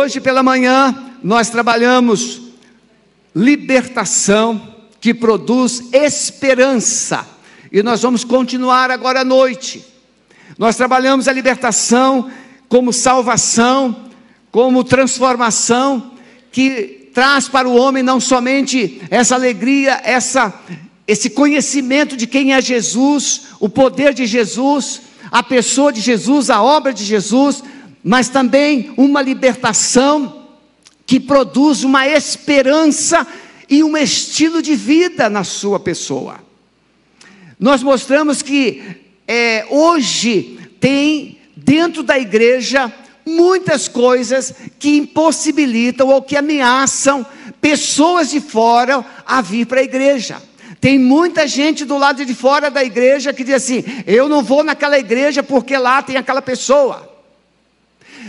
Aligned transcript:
Hoje 0.00 0.20
pela 0.20 0.44
manhã 0.44 0.96
nós 1.24 1.50
trabalhamos 1.50 2.40
libertação 3.34 4.76
que 5.00 5.12
produz 5.12 5.92
esperança. 5.92 7.26
E 7.72 7.82
nós 7.82 8.00
vamos 8.00 8.22
continuar 8.22 8.92
agora 8.92 9.22
à 9.22 9.24
noite. 9.24 9.84
Nós 10.56 10.76
trabalhamos 10.76 11.26
a 11.26 11.32
libertação 11.32 12.30
como 12.68 12.92
salvação, 12.92 14.04
como 14.52 14.84
transformação 14.84 16.12
que 16.52 17.10
traz 17.12 17.48
para 17.48 17.68
o 17.68 17.74
homem 17.74 18.04
não 18.04 18.20
somente 18.20 19.02
essa 19.10 19.34
alegria, 19.34 20.00
essa 20.04 20.54
esse 21.08 21.28
conhecimento 21.28 22.16
de 22.16 22.28
quem 22.28 22.52
é 22.52 22.62
Jesus, 22.62 23.46
o 23.58 23.68
poder 23.68 24.14
de 24.14 24.26
Jesus, 24.26 25.00
a 25.28 25.42
pessoa 25.42 25.92
de 25.92 26.00
Jesus, 26.00 26.50
a 26.50 26.62
obra 26.62 26.94
de 26.94 27.04
Jesus, 27.04 27.64
mas 28.08 28.30
também 28.30 28.90
uma 28.96 29.20
libertação 29.20 30.46
que 31.04 31.20
produz 31.20 31.84
uma 31.84 32.08
esperança 32.08 33.26
e 33.68 33.84
um 33.84 33.94
estilo 33.98 34.62
de 34.62 34.74
vida 34.74 35.28
na 35.28 35.44
sua 35.44 35.78
pessoa. 35.78 36.40
Nós 37.60 37.82
mostramos 37.82 38.40
que 38.40 38.82
é, 39.26 39.66
hoje 39.68 40.58
tem 40.80 41.38
dentro 41.54 42.02
da 42.02 42.18
igreja 42.18 42.90
muitas 43.26 43.88
coisas 43.88 44.54
que 44.78 44.96
impossibilitam 44.96 46.08
ou 46.08 46.22
que 46.22 46.34
ameaçam 46.34 47.26
pessoas 47.60 48.30
de 48.30 48.40
fora 48.40 49.04
a 49.26 49.42
vir 49.42 49.66
para 49.66 49.80
a 49.80 49.84
igreja. 49.84 50.40
Tem 50.80 50.98
muita 50.98 51.46
gente 51.46 51.84
do 51.84 51.98
lado 51.98 52.24
de 52.24 52.34
fora 52.34 52.70
da 52.70 52.82
igreja 52.82 53.34
que 53.34 53.44
diz 53.44 53.56
assim: 53.56 53.84
eu 54.06 54.30
não 54.30 54.42
vou 54.42 54.64
naquela 54.64 54.98
igreja 54.98 55.42
porque 55.42 55.76
lá 55.76 56.00
tem 56.00 56.16
aquela 56.16 56.40
pessoa. 56.40 57.17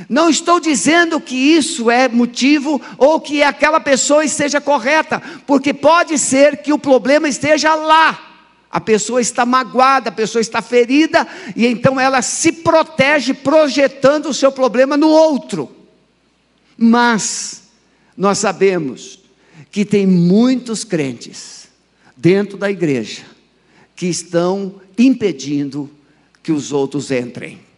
Não 0.07 0.29
estou 0.29 0.59
dizendo 0.59 1.19
que 1.19 1.35
isso 1.35 1.89
é 1.89 2.07
motivo 2.07 2.81
ou 2.97 3.19
que 3.19 3.43
aquela 3.43 3.79
pessoa 3.79 4.23
esteja 4.23 4.61
correta, 4.61 5.21
porque 5.45 5.73
pode 5.73 6.17
ser 6.17 6.57
que 6.57 6.71
o 6.71 6.79
problema 6.79 7.27
esteja 7.27 7.73
lá. 7.75 8.27
A 8.71 8.79
pessoa 8.79 9.19
está 9.19 9.45
magoada, 9.45 10.09
a 10.09 10.13
pessoa 10.13 10.41
está 10.41 10.61
ferida, 10.61 11.27
e 11.55 11.65
então 11.65 11.99
ela 11.99 12.21
se 12.21 12.51
protege 12.51 13.33
projetando 13.33 14.27
o 14.27 14.33
seu 14.33 14.51
problema 14.51 14.95
no 14.95 15.09
outro. 15.09 15.75
Mas 16.77 17.63
nós 18.15 18.37
sabemos 18.37 19.19
que 19.71 19.83
tem 19.83 20.05
muitos 20.05 20.83
crentes 20.83 21.67
dentro 22.15 22.57
da 22.57 22.69
igreja 22.69 23.23
que 23.95 24.05
estão 24.05 24.75
impedindo 24.97 25.89
que 26.43 26.51
os 26.51 26.71
outros 26.71 27.11
entrem 27.11 27.68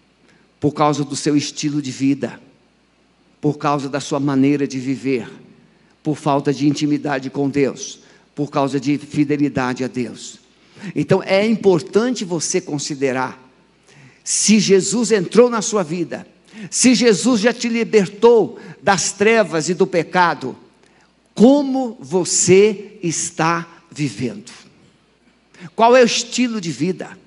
por 0.61 0.73
causa 0.73 1.03
do 1.03 1.15
seu 1.15 1.35
estilo 1.35 1.81
de 1.81 1.89
vida, 1.89 2.39
por 3.41 3.57
causa 3.57 3.89
da 3.89 3.99
sua 3.99 4.19
maneira 4.19 4.67
de 4.67 4.79
viver, 4.79 5.27
por 6.03 6.15
falta 6.15 6.53
de 6.53 6.67
intimidade 6.67 7.31
com 7.31 7.49
Deus, 7.49 7.99
por 8.35 8.51
causa 8.51 8.79
de 8.79 8.95
fidelidade 8.99 9.83
a 9.83 9.87
Deus. 9.87 10.39
Então 10.95 11.21
é 11.23 11.43
importante 11.45 12.23
você 12.23 12.61
considerar 12.61 13.41
se 14.23 14.59
Jesus 14.59 15.11
entrou 15.11 15.49
na 15.49 15.63
sua 15.63 15.81
vida, 15.81 16.27
se 16.69 16.93
Jesus 16.93 17.41
já 17.41 17.51
te 17.51 17.67
libertou 17.67 18.59
das 18.83 19.11
trevas 19.11 19.67
e 19.67 19.73
do 19.73 19.87
pecado, 19.87 20.55
como 21.33 21.97
você 21.99 22.99
está 23.01 23.67
vivendo? 23.89 24.51
Qual 25.75 25.95
é 25.97 26.03
o 26.03 26.05
estilo 26.05 26.61
de 26.61 26.71
vida? 26.71 27.17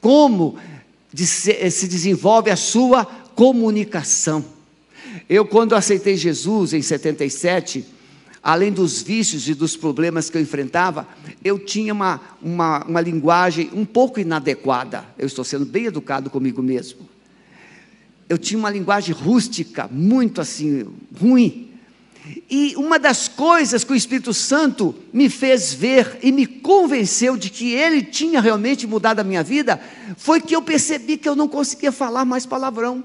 Como 0.00 0.58
se, 1.26 1.52
eh, 1.52 1.70
se 1.70 1.88
desenvolve 1.88 2.50
a 2.50 2.56
sua 2.56 3.04
comunicação. 3.04 4.44
Eu, 5.28 5.44
quando 5.44 5.74
aceitei 5.74 6.16
Jesus 6.16 6.72
em 6.72 6.82
77, 6.82 7.84
além 8.42 8.72
dos 8.72 9.02
vícios 9.02 9.48
e 9.48 9.54
dos 9.54 9.76
problemas 9.76 10.30
que 10.30 10.36
eu 10.36 10.42
enfrentava, 10.42 11.06
eu 11.44 11.58
tinha 11.58 11.92
uma, 11.92 12.20
uma, 12.42 12.84
uma 12.84 13.00
linguagem 13.00 13.70
um 13.74 13.84
pouco 13.84 14.20
inadequada. 14.20 15.04
Eu 15.18 15.26
estou 15.26 15.44
sendo 15.44 15.64
bem 15.64 15.86
educado 15.86 16.30
comigo 16.30 16.62
mesmo. 16.62 17.08
Eu 18.28 18.36
tinha 18.36 18.58
uma 18.58 18.70
linguagem 18.70 19.14
rústica, 19.14 19.88
muito 19.90 20.40
assim, 20.40 20.86
ruim. 21.18 21.67
E 22.50 22.74
uma 22.76 22.98
das 22.98 23.28
coisas 23.28 23.84
que 23.84 23.92
o 23.92 23.96
Espírito 23.96 24.34
Santo 24.34 24.94
me 25.12 25.28
fez 25.28 25.72
ver 25.72 26.18
e 26.22 26.30
me 26.30 26.46
convenceu 26.46 27.36
de 27.36 27.50
que 27.50 27.72
ele 27.72 28.02
tinha 28.02 28.40
realmente 28.40 28.86
mudado 28.86 29.20
a 29.20 29.24
minha 29.24 29.42
vida, 29.42 29.80
foi 30.16 30.40
que 30.40 30.54
eu 30.54 30.62
percebi 30.62 31.16
que 31.16 31.28
eu 31.28 31.36
não 31.36 31.48
conseguia 31.48 31.92
falar 31.92 32.24
mais 32.24 32.44
palavrão. 32.44 33.04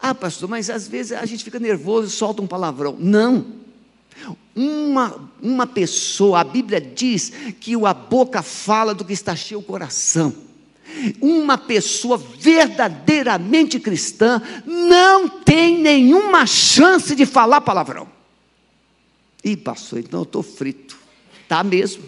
Ah, 0.00 0.14
pastor, 0.14 0.48
mas 0.48 0.70
às 0.70 0.86
vezes 0.86 1.12
a 1.12 1.26
gente 1.26 1.44
fica 1.44 1.58
nervoso 1.58 2.08
e 2.08 2.10
solta 2.10 2.40
um 2.40 2.46
palavrão. 2.46 2.96
Não. 2.98 3.46
Uma, 4.54 5.30
uma 5.40 5.66
pessoa, 5.66 6.40
a 6.40 6.44
Bíblia 6.44 6.80
diz 6.80 7.30
que 7.60 7.74
a 7.84 7.94
boca 7.94 8.42
fala 8.42 8.94
do 8.94 9.04
que 9.04 9.12
está 9.12 9.34
cheio 9.36 9.60
o 9.60 9.62
coração. 9.62 10.47
Uma 11.20 11.56
pessoa 11.56 12.16
verdadeiramente 12.16 13.78
cristã 13.78 14.42
não 14.66 15.28
tem 15.28 15.78
nenhuma 15.78 16.46
chance 16.46 17.14
de 17.14 17.26
falar 17.26 17.60
palavrão. 17.60 18.08
E 19.44 19.56
pastor, 19.56 20.00
então 20.00 20.20
eu 20.20 20.24
estou 20.24 20.42
frito. 20.42 20.98
Está 21.42 21.62
mesmo. 21.62 22.04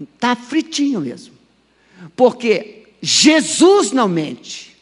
Está 0.00 0.36
fritinho 0.36 1.00
mesmo. 1.00 1.34
Porque 2.14 2.86
Jesus 3.00 3.92
não 3.92 4.08
mente. 4.08 4.76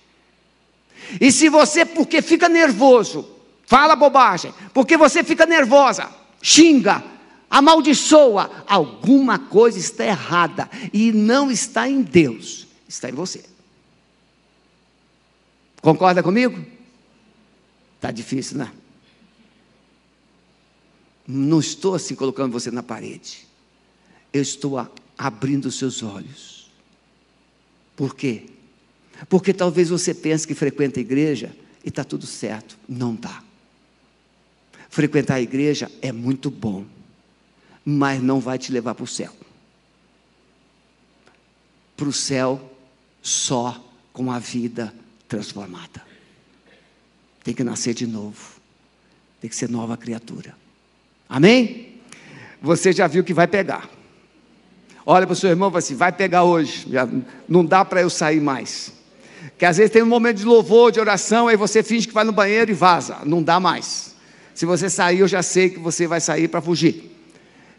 E 1.20 1.30
se 1.30 1.48
você, 1.48 1.84
porque 1.84 2.22
fica 2.22 2.48
nervoso, 2.48 3.28
fala 3.66 3.94
bobagem, 3.94 4.52
porque 4.72 4.96
você 4.96 5.22
fica 5.22 5.46
nervosa, 5.46 6.08
xinga, 6.42 7.02
amaldiçoa, 7.54 8.64
alguma 8.66 9.38
coisa 9.38 9.78
está 9.78 10.04
errada 10.04 10.68
e 10.92 11.12
não 11.12 11.52
está 11.52 11.88
em 11.88 12.02
Deus, 12.02 12.66
está 12.88 13.08
em 13.08 13.12
você. 13.12 13.44
Concorda 15.80 16.20
comigo? 16.20 16.64
Está 17.94 18.10
difícil, 18.10 18.58
né? 18.58 18.72
Não 21.28 21.60
estou 21.60 21.94
assim 21.94 22.16
colocando 22.16 22.50
você 22.50 22.72
na 22.72 22.82
parede. 22.82 23.46
Eu 24.32 24.42
estou 24.42 24.84
abrindo 25.16 25.66
os 25.66 25.78
seus 25.78 26.02
olhos. 26.02 26.68
Por 27.94 28.16
quê? 28.16 28.46
Porque 29.28 29.54
talvez 29.54 29.90
você 29.90 30.12
pense 30.12 30.44
que 30.44 30.56
frequenta 30.56 30.98
a 30.98 31.02
igreja 31.02 31.56
e 31.84 31.88
está 31.88 32.02
tudo 32.02 32.26
certo. 32.26 32.76
Não 32.88 33.14
está. 33.14 33.44
Frequentar 34.90 35.34
a 35.34 35.40
igreja 35.40 35.88
é 36.02 36.10
muito 36.10 36.50
bom 36.50 36.84
mas 37.84 38.22
não 38.22 38.40
vai 38.40 38.58
te 38.58 38.72
levar 38.72 38.94
para 38.94 39.04
o 39.04 39.06
céu. 39.06 39.32
Para 41.96 42.08
o 42.08 42.12
céu 42.12 42.72
só 43.22 43.82
com 44.12 44.30
a 44.30 44.38
vida 44.38 44.94
transformada. 45.28 46.02
Tem 47.42 47.52
que 47.52 47.62
nascer 47.62 47.94
de 47.94 48.06
novo. 48.06 48.54
Tem 49.40 49.50
que 49.50 49.56
ser 49.56 49.68
nova 49.68 49.96
criatura. 49.96 50.56
Amém? 51.28 52.00
Você 52.62 52.92
já 52.92 53.06
viu 53.06 53.22
que 53.22 53.34
vai 53.34 53.46
pegar. 53.46 53.90
Olha 55.04 55.26
para 55.26 55.34
o 55.34 55.36
seu 55.36 55.50
irmão 55.50 55.68
e 55.68 55.72
fala 55.72 55.78
assim: 55.78 55.94
vai 55.94 56.12
pegar 56.12 56.44
hoje. 56.44 56.86
Já 56.90 57.06
não 57.46 57.64
dá 57.64 57.84
para 57.84 58.00
eu 58.00 58.08
sair 58.08 58.40
mais. 58.40 58.92
Que 59.58 59.66
às 59.66 59.76
vezes 59.76 59.92
tem 59.92 60.02
um 60.02 60.06
momento 60.06 60.38
de 60.38 60.44
louvor, 60.44 60.90
de 60.90 60.98
oração, 60.98 61.48
aí 61.48 61.56
você 61.56 61.82
finge 61.82 62.08
que 62.08 62.14
vai 62.14 62.24
no 62.24 62.32
banheiro 62.32 62.70
e 62.70 62.74
vaza. 62.74 63.18
Não 63.24 63.42
dá 63.42 63.60
mais. 63.60 64.14
Se 64.54 64.64
você 64.64 64.88
sair, 64.88 65.18
eu 65.18 65.28
já 65.28 65.42
sei 65.42 65.68
que 65.68 65.78
você 65.78 66.06
vai 66.06 66.20
sair 66.20 66.48
para 66.48 66.62
fugir. 66.62 67.13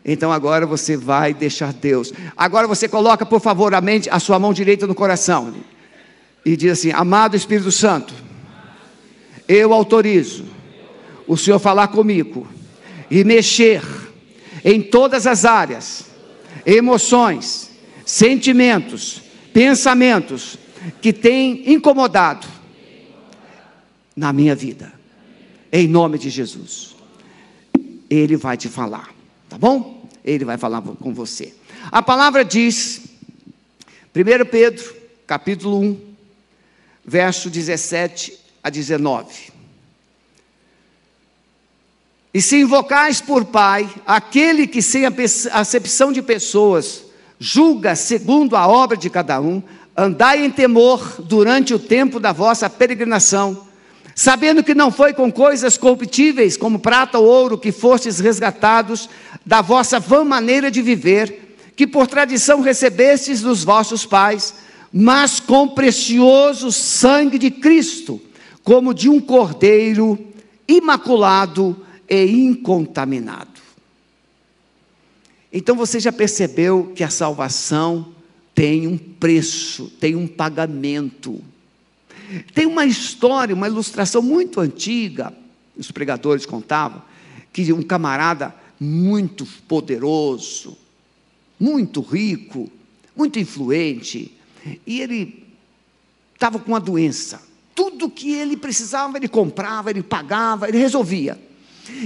Então 0.06 0.32
agora 0.32 0.66
você 0.68 0.96
vai 0.96 1.34
deixar 1.34 1.74
Deus. 1.74 2.14
Agora 2.38 2.68
você 2.68 2.88
coloca, 2.88 3.26
por 3.26 3.42
favor, 3.42 3.74
a, 3.74 3.82
mente, 3.82 4.10
a 4.10 4.20
sua 4.20 4.38
mão 4.38 4.54
direita 4.54 4.86
no 4.86 4.94
coração 4.94 5.54
e 6.46 6.56
diz 6.56 6.74
assim: 6.74 6.92
Amado 6.92 7.36
Espírito 7.36 7.72
Santo, 7.72 8.14
eu 9.48 9.74
autorizo 9.74 10.46
o 11.28 11.36
Senhor 11.36 11.58
falar 11.58 11.88
comigo 11.88 12.48
e 13.10 13.24
mexer 13.24 13.82
em 14.64 14.82
todas 14.82 15.26
as 15.26 15.44
áreas, 15.44 16.06
emoções, 16.66 17.72
sentimentos, 18.06 19.22
pensamentos 19.52 20.58
que 21.02 21.12
têm 21.12 21.72
incomodado 21.74 22.48
na 24.16 24.32
minha 24.32 24.56
vida. 24.56 24.94
Em 25.72 25.88
nome 25.88 26.18
de 26.18 26.30
Jesus. 26.30 26.96
Ele 28.10 28.38
vai 28.38 28.56
te 28.56 28.70
falar, 28.70 29.10
tá 29.50 29.58
bom? 29.58 30.05
Ele 30.26 30.44
vai 30.44 30.58
falar 30.58 30.82
com 30.82 31.14
você. 31.14 31.54
A 31.92 32.02
palavra 32.02 32.44
diz, 32.44 33.02
1 34.16 34.46
Pedro, 34.50 34.96
capítulo 35.28 35.80
1, 35.80 36.02
verso 37.06 37.50
17 37.50 38.38
a 38.64 38.70
19. 38.72 39.54
E 42.34 42.42
se 42.42 42.60
invocais 42.60 43.22
por 43.22 43.46
Pai 43.46 43.88
aquele 44.06 44.68
que 44.68 44.82
sem 44.82 45.04
acepção 45.54 46.12
de 46.12 46.22
pessoas 46.22 47.04
julga 47.40 47.96
segundo 47.96 48.56
a 48.56 48.68
obra 48.68 48.98
de 48.98 49.10
cada 49.10 49.40
um, 49.40 49.62
andai 49.96 50.44
em 50.44 50.50
temor 50.50 51.22
durante 51.22 51.74
o 51.74 51.80
tempo 51.80 52.20
da 52.20 52.32
vossa 52.32 52.70
peregrinação, 52.70 53.65
sabendo 54.16 54.64
que 54.64 54.74
não 54.74 54.90
foi 54.90 55.14
com 55.14 55.30
coisas 55.30 55.78
corruptíveis, 55.78 56.56
como 56.56 56.80
prata 56.80 57.20
ou 57.20 57.26
ouro, 57.26 57.58
que 57.58 57.74
fostes 57.74 58.20
resgatados 58.20 59.10
da 59.46 59.62
vossa 59.62 60.00
vã 60.00 60.24
maneira 60.24 60.72
de 60.72 60.82
viver, 60.82 61.58
que 61.76 61.86
por 61.86 62.08
tradição 62.08 62.62
recebestes 62.62 63.42
dos 63.42 63.66
vossos 63.66 64.06
pais, 64.06 64.56
mas 64.92 65.42
com 65.42 65.68
precioso 65.68 66.72
sangue 66.72 67.38
de 67.38 67.52
Cristo, 67.52 68.22
como 68.64 68.94
de 68.94 69.10
um 69.10 69.20
cordeiro 69.20 70.18
imaculado 70.66 71.86
e 72.10 72.24
incontaminado. 72.24 73.60
Então 75.52 75.76
você 75.76 76.00
já 76.00 76.14
percebeu 76.14 76.94
que 76.96 77.04
a 77.04 77.10
salvação 77.10 78.14
tem 78.54 78.88
um 78.88 78.98
preço, 78.98 79.92
tem 80.00 80.16
um 80.16 80.28
pagamento. 80.28 81.42
Tem 82.54 82.66
uma 82.66 82.86
história, 82.86 83.56
uma 83.56 83.68
ilustração 83.68 84.22
muito 84.22 84.60
antiga, 84.60 85.34
os 85.78 85.92
pregadores 85.92 86.46
contavam, 86.46 87.02
que 87.52 87.72
um 87.72 87.82
camarada 87.82 88.54
muito 88.80 89.46
poderoso, 89.68 90.78
muito 91.60 92.02
rico, 92.02 92.70
muito 93.16 93.40
influente, 93.40 94.32
e 94.86 95.00
ele 95.00 95.46
estava 96.34 96.60
com 96.60 96.72
uma 96.72 96.80
doença. 96.80 97.42
Tudo 97.74 98.10
que 98.10 98.32
ele 98.32 98.58
precisava, 98.58 99.18
ele 99.18 99.28
comprava, 99.28 99.90
ele 99.90 100.04
pagava, 100.04 100.68
ele 100.68 100.78
resolvia. 100.78 101.40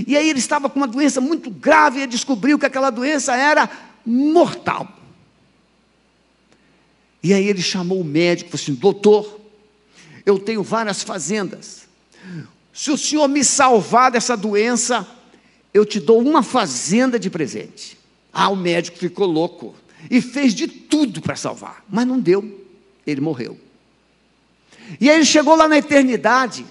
E 0.06 0.18
aí 0.18 0.30
ele 0.30 0.40
estava 0.40 0.70
com 0.70 0.78
uma 0.80 0.88
doença 0.88 1.22
muito 1.22 1.50
grave 1.50 2.02
e 2.02 2.08
descobriu 2.08 2.60
que 2.60 2.66
aquela 2.66 2.90
doença 2.90 3.36
era 3.36 3.70
mortal. 4.06 4.88
E 7.22 7.34
aí 7.34 7.48
ele 7.48 7.62
chamou 7.62 8.02
o 8.02 8.04
médico 8.04 8.50
e 8.50 8.52
falou 8.52 8.64
assim: 8.64 8.74
doutor, 8.74 9.39
eu 10.30 10.40
tenho 10.40 10.62
várias 10.64 11.02
fazendas. 11.04 11.88
Se 12.72 12.92
o 12.92 12.98
senhor 12.98 13.28
me 13.28 13.44
salvar 13.44 14.12
dessa 14.12 14.38
doença, 14.38 15.08
eu 15.74 15.86
te 15.86 16.00
dou 16.00 16.22
uma 16.22 16.44
fazenda 16.44 17.20
de 17.20 17.30
presente. 17.30 17.98
Ah, 18.32 18.50
o 18.50 18.56
médico 18.56 18.98
ficou 18.98 19.26
louco 19.26 19.76
e 20.10 20.22
fez 20.22 20.54
de 20.54 20.68
tudo 20.68 21.22
para 21.22 21.36
salvar, 21.36 21.84
mas 21.90 22.08
não 22.08 22.20
deu, 22.20 22.66
ele 23.06 23.20
morreu. 23.20 23.60
E 25.00 25.10
aí 25.10 25.18
ele 25.18 25.26
chegou 25.26 25.56
lá 25.56 25.68
na 25.68 25.78
eternidade. 25.78 26.66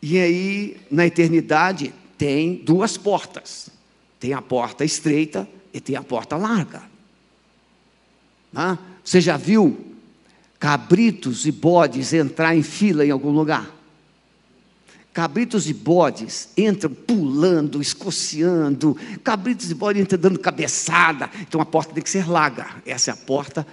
E 0.00 0.18
aí, 0.18 0.80
na 0.90 1.06
eternidade, 1.06 1.92
tem 2.16 2.54
duas 2.56 2.96
portas: 2.96 3.68
tem 4.18 4.32
a 4.32 4.42
porta 4.42 4.84
estreita 4.84 5.48
e 5.72 5.80
tem 5.80 5.96
a 5.96 6.02
porta 6.02 6.36
larga. 6.36 6.82
Você 9.04 9.20
já 9.20 9.36
viu 9.36 9.87
cabritos 10.58 11.46
e 11.46 11.52
bodes 11.52 12.12
entrar 12.12 12.56
em 12.56 12.62
fila 12.62 13.04
em 13.04 13.10
algum 13.10 13.30
lugar? 13.30 13.78
Cabritos 15.12 15.68
e 15.68 15.72
bodes 15.72 16.48
entram 16.56 16.94
pulando, 16.94 17.82
escociando, 17.82 18.96
cabritos 19.24 19.70
e 19.70 19.74
bodes 19.74 20.02
entram 20.02 20.18
dando 20.20 20.38
cabeçada. 20.38 21.28
Então 21.40 21.60
a 21.60 21.66
porta 21.66 21.92
tem 21.92 22.02
que 22.02 22.10
ser 22.10 22.28
larga. 22.28 22.66
Essa 22.86 23.10
é 23.10 23.14
a 23.14 23.16
porta 23.16 23.66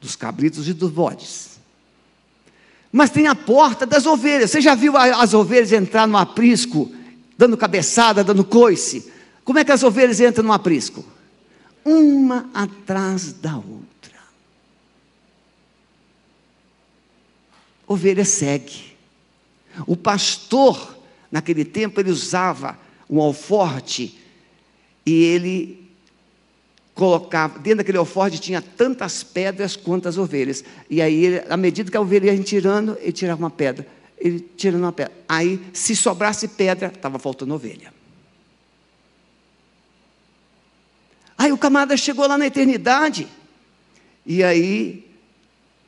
dos 0.00 0.14
cabritos 0.14 0.68
e 0.68 0.72
dos 0.72 0.90
bodes. 0.90 1.58
Mas 2.92 3.10
tem 3.10 3.26
a 3.26 3.34
porta 3.34 3.84
das 3.84 4.06
ovelhas. 4.06 4.50
Você 4.50 4.60
já 4.60 4.74
viu 4.74 4.96
as 4.96 5.34
ovelhas 5.34 5.72
entrar 5.72 6.06
no 6.06 6.16
aprisco, 6.16 6.90
dando 7.36 7.56
cabeçada, 7.56 8.22
dando 8.22 8.44
coice? 8.44 9.12
Como 9.44 9.58
é 9.58 9.64
que 9.64 9.72
as 9.72 9.82
ovelhas 9.82 10.20
entram 10.20 10.44
no 10.44 10.52
aprisco? 10.52 11.04
Uma 11.84 12.48
atrás 12.54 13.32
da 13.32 13.56
outra. 13.56 13.85
Ovelha 17.86 18.24
segue. 18.24 18.96
O 19.86 19.96
pastor, 19.96 20.96
naquele 21.30 21.64
tempo, 21.64 22.00
ele 22.00 22.10
usava 22.10 22.78
um 23.08 23.20
alforte 23.20 24.18
e 25.04 25.12
ele 25.24 25.86
colocava, 26.94 27.58
dentro 27.58 27.78
daquele 27.78 27.98
alforje 27.98 28.38
tinha 28.38 28.62
tantas 28.62 29.22
pedras 29.22 29.76
quanto 29.76 30.08
as 30.08 30.16
ovelhas. 30.16 30.64
E 30.88 31.02
aí, 31.02 31.42
à 31.48 31.56
medida 31.56 31.90
que 31.90 31.96
a 31.96 32.00
ovelha 32.00 32.32
ia 32.32 32.42
tirando, 32.42 32.96
ele 33.00 33.12
tirava 33.12 33.38
uma 33.38 33.50
pedra. 33.50 33.86
Ele 34.18 34.40
tirando 34.56 34.82
uma 34.82 34.92
pedra. 34.92 35.12
Aí, 35.28 35.60
se 35.74 35.94
sobrasse 35.94 36.48
pedra, 36.48 36.88
estava 36.88 37.18
faltando 37.18 37.54
ovelha. 37.54 37.94
Aí 41.36 41.52
o 41.52 41.58
camarada 41.58 41.96
chegou 41.98 42.26
lá 42.26 42.38
na 42.38 42.46
eternidade. 42.46 43.28
E 44.24 44.42
aí 44.42 45.06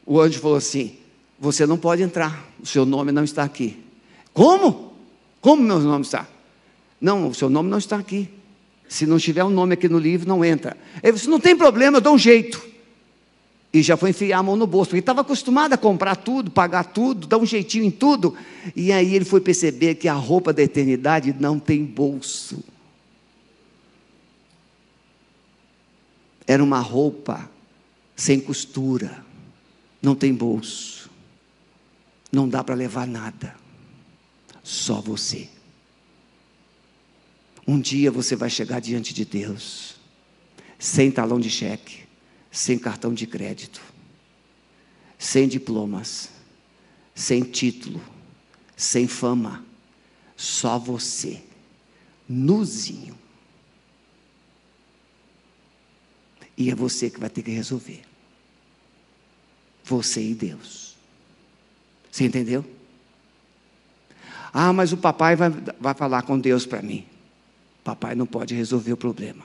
o 0.04 0.20
anjo 0.20 0.38
falou 0.40 0.58
assim: 0.58 0.97
você 1.38 1.67
não 1.67 1.79
pode 1.79 2.02
entrar, 2.02 2.44
o 2.61 2.67
seu 2.67 2.85
nome 2.85 3.12
não 3.12 3.25
está 3.25 3.44
aqui. 3.44 3.79
Como? 4.32 4.93
Como 5.40 5.62
meu 5.62 5.79
nome 5.79 6.05
está? 6.05 6.26
Não, 7.00 7.29
o 7.29 7.35
seu 7.35 7.49
nome 7.49 7.70
não 7.70 7.79
está 7.79 7.96
aqui. 7.96 8.29
Se 8.88 9.06
não 9.06 9.19
tiver 9.19 9.44
um 9.44 9.50
nome 9.50 9.75
aqui 9.75 9.88
no 9.88 9.99
livro, 9.99 10.26
não 10.26 10.44
entra. 10.44 10.76
Ele 11.02 11.12
disse: 11.12 11.29
não 11.29 11.38
tem 11.38 11.56
problema, 11.56 11.99
eu 11.99 12.00
dou 12.00 12.14
um 12.14 12.19
jeito. 12.19 12.67
E 13.73 13.82
já 13.82 13.96
foi 13.96 14.11
enfiar 14.11 14.38
a 14.38 14.43
mão 14.43 14.56
no 14.56 14.67
bolso, 14.67 14.90
porque 14.90 15.00
estava 15.00 15.20
acostumado 15.20 15.75
a 15.75 15.76
comprar 15.76 16.17
tudo, 16.17 16.50
pagar 16.50 16.85
tudo, 16.85 17.26
dar 17.26 17.37
um 17.37 17.44
jeitinho 17.44 17.84
em 17.84 17.91
tudo. 17.91 18.34
E 18.75 18.91
aí 18.91 19.14
ele 19.14 19.26
foi 19.26 19.41
perceber 19.41 19.96
que 19.96 20.08
a 20.08 20.14
roupa 20.14 20.52
da 20.55 20.62
eternidade 20.62 21.37
não 21.38 21.58
tem 21.58 21.84
bolso. 21.84 22.64
Era 26.46 26.64
uma 26.64 26.81
roupa 26.81 27.49
sem 28.17 28.41
costura, 28.41 29.23
não 30.00 30.14
tem 30.14 30.32
bolso. 30.32 30.97
Não 32.30 32.48
dá 32.48 32.62
para 32.62 32.75
levar 32.75 33.06
nada, 33.06 33.56
só 34.62 35.00
você. 35.00 35.48
Um 37.66 37.80
dia 37.80 38.10
você 38.10 38.34
vai 38.34 38.48
chegar 38.48 38.80
diante 38.80 39.12
de 39.12 39.25
Deus, 39.25 39.96
sem 40.78 41.10
talão 41.10 41.38
de 41.38 41.50
cheque, 41.50 42.04
sem 42.50 42.78
cartão 42.78 43.12
de 43.12 43.26
crédito, 43.26 43.82
sem 45.19 45.46
diplomas, 45.46 46.30
sem 47.14 47.42
título, 47.42 48.02
sem 48.76 49.06
fama, 49.06 49.64
só 50.36 50.78
você, 50.78 51.42
nuzinho. 52.28 53.19
E 56.56 56.70
é 56.70 56.74
você 56.74 57.10
que 57.10 57.20
vai 57.20 57.28
ter 57.28 57.42
que 57.42 57.50
resolver. 57.50 58.02
Você 59.84 60.22
e 60.22 60.34
Deus. 60.34 60.88
Você 62.19 62.25
entendeu? 62.25 62.65
Ah, 64.53 64.72
mas 64.72 64.93
o 64.93 64.96
papai 64.96 65.37
vai, 65.37 65.51
vai 65.79 65.94
falar 65.94 66.22
com 66.22 66.37
Deus 66.37 66.67
para 66.67 66.82
mim. 66.82 67.06
Papai 67.84 68.17
não 68.17 68.27
pode 68.27 68.56
resolver 68.56 68.93
o 68.93 68.96
problema. 68.96 69.44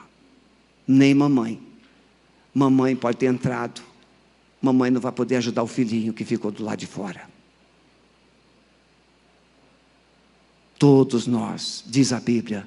Nem 0.84 1.14
mamãe. 1.14 1.62
Mamãe 2.52 2.96
pode 2.96 3.18
ter 3.18 3.26
entrado. 3.26 3.80
Mamãe 4.60 4.90
não 4.90 5.00
vai 5.00 5.12
poder 5.12 5.36
ajudar 5.36 5.62
o 5.62 5.68
filhinho 5.68 6.12
que 6.12 6.24
ficou 6.24 6.50
do 6.50 6.64
lado 6.64 6.80
de 6.80 6.88
fora. 6.88 7.30
Todos 10.76 11.28
nós, 11.28 11.84
diz 11.86 12.12
a 12.12 12.18
Bíblia, 12.18 12.66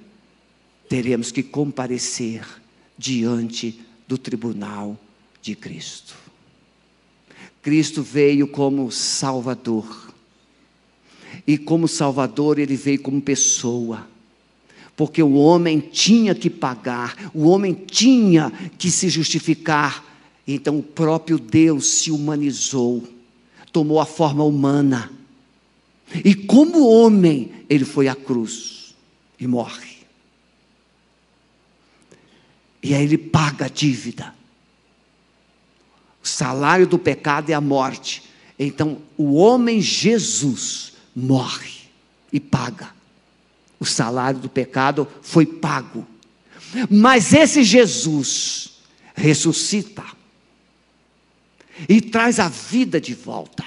teremos 0.87 1.33
que 1.33 1.43
comparecer 1.43 2.47
diante 2.97 3.85
do 4.07 4.17
tribunal 4.17 4.97
de 5.41 5.53
Cristo. 5.53 6.26
Cristo 7.61 8.01
veio 8.01 8.47
como 8.47 8.91
Salvador. 8.91 10.13
E 11.45 11.57
como 11.57 11.87
Salvador, 11.87 12.59
ele 12.59 12.75
veio 12.75 13.01
como 13.01 13.21
pessoa. 13.21 14.07
Porque 14.95 15.21
o 15.21 15.33
homem 15.33 15.79
tinha 15.79 16.33
que 16.33 16.49
pagar, 16.49 17.29
o 17.33 17.47
homem 17.47 17.73
tinha 17.73 18.51
que 18.77 18.89
se 18.89 19.09
justificar. 19.09 20.03
Então 20.47 20.79
o 20.79 20.83
próprio 20.83 21.37
Deus 21.37 21.87
se 21.87 22.11
humanizou, 22.11 23.07
tomou 23.71 23.99
a 23.99 24.05
forma 24.05 24.43
humana. 24.43 25.11
E 26.23 26.33
como 26.33 26.87
homem, 26.87 27.51
ele 27.69 27.85
foi 27.85 28.07
à 28.07 28.15
cruz 28.15 28.95
e 29.39 29.45
morre. 29.45 29.97
E 32.81 32.93
aí 32.93 33.03
ele 33.03 33.17
paga 33.17 33.65
a 33.65 33.69
dívida. 33.69 34.36
Salário 36.27 36.85
do 36.85 36.99
pecado 36.99 37.49
é 37.49 37.53
a 37.53 37.61
morte. 37.61 38.23
Então, 38.59 38.99
o 39.17 39.35
homem 39.35 39.81
Jesus 39.81 40.93
morre 41.15 41.71
e 42.31 42.39
paga. 42.39 42.89
O 43.79 43.85
salário 43.85 44.39
do 44.39 44.49
pecado 44.49 45.07
foi 45.21 45.45
pago. 45.45 46.05
Mas 46.89 47.33
esse 47.33 47.63
Jesus 47.63 48.71
ressuscita 49.15 50.03
e 51.87 52.01
traz 52.01 52.39
a 52.39 52.49
vida 52.49 52.99
de 52.99 53.13
volta. 53.13 53.63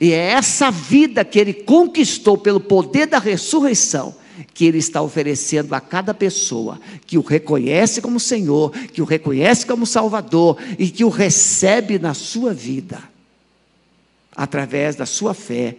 E 0.00 0.12
é 0.12 0.30
essa 0.30 0.70
vida 0.70 1.24
que 1.24 1.38
ele 1.38 1.52
conquistou 1.52 2.38
pelo 2.38 2.60
poder 2.60 3.06
da 3.06 3.18
ressurreição 3.18 4.14
que 4.54 4.64
Ele 4.64 4.78
está 4.78 5.02
oferecendo 5.02 5.74
a 5.74 5.80
cada 5.80 6.14
pessoa 6.14 6.80
que 7.06 7.18
o 7.18 7.22
reconhece 7.22 8.00
como 8.00 8.20
Senhor, 8.20 8.70
que 8.70 9.02
o 9.02 9.04
reconhece 9.04 9.66
como 9.66 9.86
Salvador 9.86 10.58
e 10.78 10.90
que 10.90 11.04
o 11.04 11.08
recebe 11.08 11.98
na 11.98 12.14
sua 12.14 12.52
vida, 12.54 13.02
através 14.34 14.96
da 14.96 15.06
sua 15.06 15.34
fé 15.34 15.76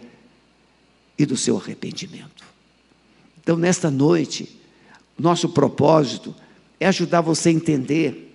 e 1.18 1.24
do 1.26 1.36
seu 1.36 1.56
arrependimento. 1.56 2.44
Então, 3.42 3.56
nesta 3.56 3.90
noite, 3.90 4.60
nosso 5.18 5.48
propósito 5.48 6.34
é 6.78 6.86
ajudar 6.86 7.20
você 7.20 7.50
a 7.50 7.52
entender 7.52 8.26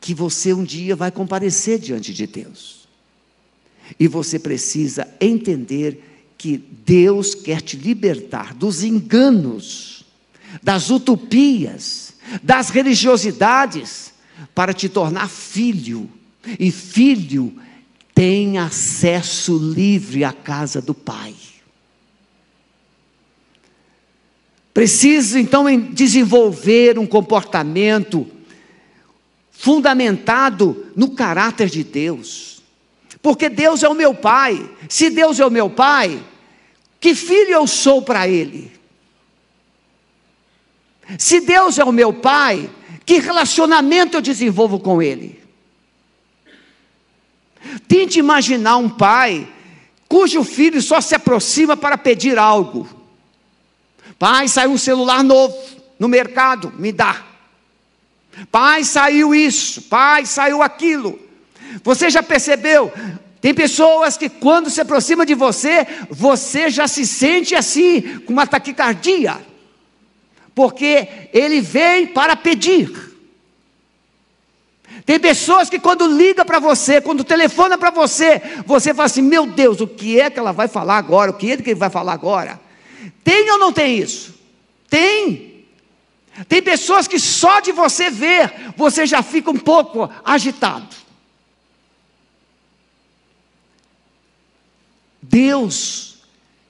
que 0.00 0.14
você 0.14 0.52
um 0.52 0.64
dia 0.64 0.94
vai 0.94 1.10
comparecer 1.10 1.78
diante 1.78 2.12
de 2.12 2.26
Deus. 2.26 2.86
E 3.98 4.06
você 4.06 4.38
precisa 4.38 5.08
entender 5.20 6.13
que 6.36 6.56
Deus 6.56 7.34
quer 7.34 7.60
te 7.60 7.76
libertar 7.76 8.54
dos 8.54 8.82
enganos, 8.82 10.04
das 10.62 10.90
utopias, 10.90 12.14
das 12.42 12.70
religiosidades, 12.70 14.12
para 14.54 14.72
te 14.72 14.88
tornar 14.88 15.28
filho. 15.28 16.08
E 16.58 16.70
filho 16.70 17.52
tem 18.14 18.58
acesso 18.58 19.56
livre 19.56 20.24
à 20.24 20.32
casa 20.32 20.80
do 20.80 20.94
Pai. 20.94 21.34
Preciso 24.72 25.38
então 25.38 25.66
desenvolver 25.92 26.98
um 26.98 27.06
comportamento 27.06 28.26
fundamentado 29.52 30.86
no 30.96 31.12
caráter 31.12 31.70
de 31.70 31.84
Deus. 31.84 32.53
Porque 33.24 33.48
Deus 33.48 33.82
é 33.82 33.88
o 33.88 33.94
meu 33.94 34.12
pai. 34.12 34.70
Se 34.86 35.08
Deus 35.08 35.40
é 35.40 35.46
o 35.46 35.50
meu 35.50 35.70
pai, 35.70 36.22
que 37.00 37.14
filho 37.14 37.52
eu 37.52 37.66
sou 37.66 38.02
para 38.02 38.28
Ele? 38.28 38.70
Se 41.18 41.40
Deus 41.40 41.78
é 41.78 41.84
o 41.84 41.90
meu 41.90 42.12
pai, 42.12 42.68
que 43.06 43.20
relacionamento 43.20 44.18
eu 44.18 44.20
desenvolvo 44.20 44.78
com 44.78 45.00
Ele? 45.00 45.42
Tente 47.88 48.18
imaginar 48.18 48.76
um 48.76 48.90
pai 48.90 49.48
cujo 50.06 50.44
filho 50.44 50.82
só 50.82 51.00
se 51.00 51.14
aproxima 51.14 51.78
para 51.78 51.96
pedir 51.96 52.38
algo. 52.38 52.86
Pai, 54.18 54.48
saiu 54.48 54.72
um 54.72 54.78
celular 54.78 55.24
novo 55.24 55.56
no 55.98 56.08
mercado, 56.08 56.74
me 56.76 56.92
dá. 56.92 57.24
Pai, 58.50 58.84
saiu 58.84 59.34
isso, 59.34 59.80
pai, 59.80 60.26
saiu 60.26 60.62
aquilo. 60.62 61.23
Você 61.82 62.10
já 62.10 62.22
percebeu? 62.22 62.92
Tem 63.40 63.52
pessoas 63.52 64.16
que 64.16 64.28
quando 64.28 64.70
se 64.70 64.80
aproxima 64.80 65.26
de 65.26 65.34
você, 65.34 65.86
você 66.08 66.70
já 66.70 66.88
se 66.88 67.04
sente 67.04 67.54
assim, 67.54 68.20
com 68.20 68.32
uma 68.32 68.46
taquicardia, 68.46 69.38
porque 70.54 71.28
ele 71.32 71.60
vem 71.60 72.06
para 72.06 72.36
pedir. 72.36 72.90
Tem 75.04 75.20
pessoas 75.20 75.68
que 75.68 75.78
quando 75.78 76.06
liga 76.06 76.42
para 76.44 76.58
você, 76.58 77.00
quando 77.00 77.22
telefona 77.22 77.76
para 77.76 77.90
você, 77.90 78.40
você 78.64 78.94
fala 78.94 79.06
assim: 79.06 79.20
Meu 79.20 79.46
Deus, 79.46 79.80
o 79.80 79.86
que 79.86 80.18
é 80.18 80.30
que 80.30 80.38
ela 80.38 80.52
vai 80.52 80.66
falar 80.66 80.96
agora? 80.96 81.30
O 81.30 81.34
que 81.34 81.52
é 81.52 81.56
que 81.58 81.70
ele 81.70 81.78
vai 81.78 81.90
falar 81.90 82.14
agora? 82.14 82.58
Tem 83.22 83.50
ou 83.50 83.58
não 83.58 83.72
tem 83.72 83.98
isso? 83.98 84.34
Tem. 84.88 85.66
Tem 86.48 86.62
pessoas 86.62 87.06
que 87.06 87.18
só 87.18 87.60
de 87.60 87.72
você 87.72 88.10
ver, 88.10 88.72
você 88.76 89.04
já 89.04 89.22
fica 89.22 89.50
um 89.50 89.58
pouco 89.58 90.10
agitado. 90.24 91.03
Deus 95.28 96.16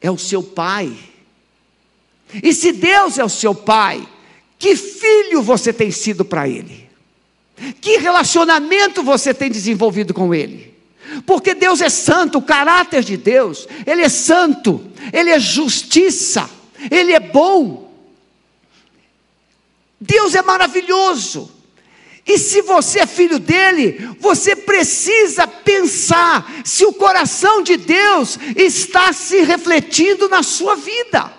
é 0.00 0.10
o 0.10 0.18
seu 0.18 0.42
pai. 0.42 0.96
E 2.42 2.52
se 2.52 2.72
Deus 2.72 3.18
é 3.18 3.24
o 3.24 3.28
seu 3.28 3.54
pai, 3.54 4.06
que 4.58 4.76
filho 4.76 5.42
você 5.42 5.72
tem 5.72 5.90
sido 5.90 6.24
para 6.24 6.48
Ele? 6.48 6.88
Que 7.80 7.98
relacionamento 7.98 9.02
você 9.02 9.32
tem 9.32 9.50
desenvolvido 9.50 10.14
com 10.14 10.34
Ele? 10.34 10.74
Porque 11.26 11.54
Deus 11.54 11.80
é 11.80 11.88
santo, 11.88 12.38
o 12.38 12.42
caráter 12.42 13.04
de 13.04 13.16
Deus, 13.16 13.68
Ele 13.86 14.02
é 14.02 14.08
santo, 14.08 14.80
Ele 15.12 15.30
é 15.30 15.38
justiça, 15.38 16.48
Ele 16.90 17.12
é 17.12 17.20
bom. 17.20 17.92
Deus 20.00 20.34
é 20.34 20.42
maravilhoso. 20.42 21.50
E 22.26 22.38
se 22.38 22.62
você 22.62 23.00
é 23.00 23.06
filho 23.06 23.38
dele, 23.38 24.16
você 24.18 24.56
precisa 24.56 25.46
pensar 25.46 26.62
se 26.64 26.84
o 26.84 26.92
coração 26.92 27.62
de 27.62 27.76
Deus 27.76 28.38
está 28.56 29.12
se 29.12 29.42
refletindo 29.42 30.28
na 30.28 30.42
sua 30.42 30.74
vida. 30.74 31.32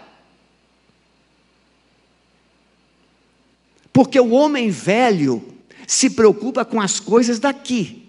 Porque 3.92 4.20
o 4.20 4.32
homem 4.32 4.70
velho 4.70 5.44
se 5.88 6.10
preocupa 6.10 6.64
com 6.64 6.80
as 6.80 7.00
coisas 7.00 7.40
daqui, 7.40 8.08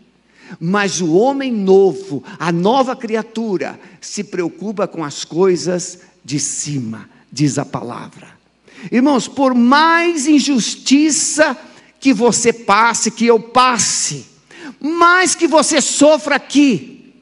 mas 0.61 1.01
o 1.01 1.13
homem 1.15 1.53
novo, 1.53 2.23
a 2.39 2.53
nova 2.53 2.95
criatura, 2.95 3.81
se 4.01 4.25
preocupa 4.25 4.87
com 4.87 5.03
as 5.03 5.25
coisas 5.25 6.01
de 6.25 6.39
cima, 6.39 7.09
diz 7.33 7.59
a 7.59 7.65
palavra. 7.65 8.37
Irmãos, 8.93 9.27
por 9.27 9.55
mais 9.55 10.27
injustiça 10.27 11.57
que 12.07 12.13
você 12.13 12.53
passe, 12.53 13.11
que 13.11 13.27
eu 13.27 13.41
passe, 13.41 14.27
mais 14.79 15.35
que 15.35 15.49
você 15.49 15.81
sofra 15.81 16.37
aqui, 16.37 17.13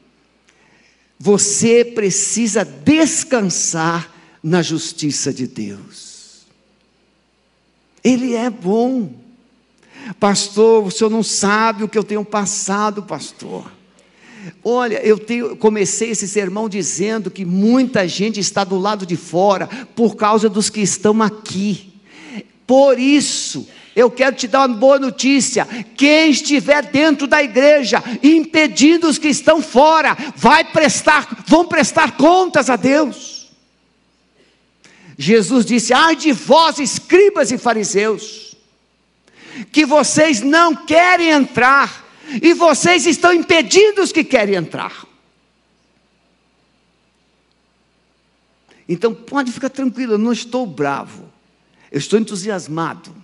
você 1.17 1.83
precisa 1.83 2.63
descansar 2.63 4.13
na 4.43 4.61
justiça 4.61 5.33
de 5.33 5.47
Deus. 5.47 6.45
Ele 8.03 8.35
é 8.35 8.47
bom. 8.47 9.11
Pastor, 10.19 10.85
o 10.85 10.91
senhor 10.91 11.09
não 11.09 11.23
sabe 11.23 11.83
o 11.83 11.89
que 11.89 11.97
eu 11.97 12.03
tenho 12.03 12.23
passado, 12.23 13.01
pastor. 13.01 13.71
Olha, 14.63 15.03
eu 15.03 15.17
tenho, 15.17 15.57
comecei 15.57 16.11
esse 16.11 16.27
sermão 16.27 16.69
dizendo 16.69 17.31
que 17.31 17.43
muita 17.43 18.07
gente 18.07 18.39
está 18.39 18.63
do 18.63 18.77
lado 18.77 19.03
de 19.03 19.15
fora 19.15 19.67
por 19.95 20.15
causa 20.15 20.47
dos 20.47 20.69
que 20.69 20.81
estão 20.81 21.23
aqui. 21.23 21.91
Por 22.67 22.99
isso, 22.99 23.67
eu 23.95 24.11
quero 24.11 24.35
te 24.35 24.47
dar 24.47 24.67
uma 24.67 24.75
boa 24.75 24.99
notícia: 24.99 25.65
quem 25.95 26.31
estiver 26.31 26.85
dentro 26.85 27.25
da 27.25 27.41
igreja, 27.41 28.03
impedindo 28.21 29.07
os 29.07 29.17
que 29.17 29.29
estão 29.29 29.61
fora, 29.61 30.15
vai 30.35 30.65
prestar, 30.65 31.43
vão 31.47 31.65
prestar 31.65 32.17
contas 32.17 32.69
a 32.69 32.75
Deus. 32.75 33.51
Jesus 35.17 35.65
disse: 35.65 35.93
Ai 35.93 36.15
de 36.15 36.33
vós, 36.33 36.77
escribas 36.77 37.51
e 37.51 37.57
fariseus, 37.57 38.55
que 39.71 39.85
vocês 39.85 40.41
não 40.41 40.75
querem 40.75 41.29
entrar 41.29 42.03
e 42.41 42.53
vocês 42.53 43.05
estão 43.05 43.33
impedindo 43.33 44.01
os 44.01 44.11
que 44.11 44.23
querem 44.23 44.55
entrar. 44.55 45.05
Então 48.87 49.13
pode 49.15 49.51
ficar 49.51 49.69
tranquilo, 49.69 50.13
eu 50.13 50.17
não 50.17 50.33
estou 50.33 50.65
bravo, 50.65 51.31
eu 51.91 51.97
estou 51.97 52.19
entusiasmado, 52.19 53.15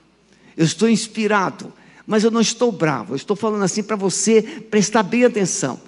eu 0.62 0.66
estou 0.66 0.88
inspirado, 0.88 1.74
mas 2.06 2.24
eu 2.24 2.30
não 2.30 2.40
estou 2.40 2.72
bravo, 2.72 3.14
eu 3.14 3.16
estou 3.16 3.36
falando 3.36 3.64
assim 3.64 3.82
para 3.82 3.96
você 3.96 4.44
prestar 4.70 5.02
bem 5.02 5.26
atenção. 5.26 5.82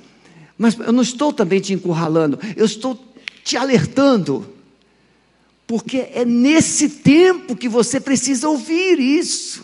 Mas 0.58 0.76
eu 0.80 0.92
não 0.92 1.04
estou 1.04 1.32
também 1.32 1.60
te 1.60 1.74
encurralando, 1.74 2.40
eu 2.56 2.66
estou 2.66 3.00
te 3.44 3.56
alertando, 3.56 4.52
porque 5.68 6.10
é 6.12 6.26
nesse 6.26 6.90
tempo 6.90 7.56
que 7.56 7.70
você 7.70 8.00
precisa 8.00 8.50
ouvir 8.50 9.00
isso. 9.00 9.64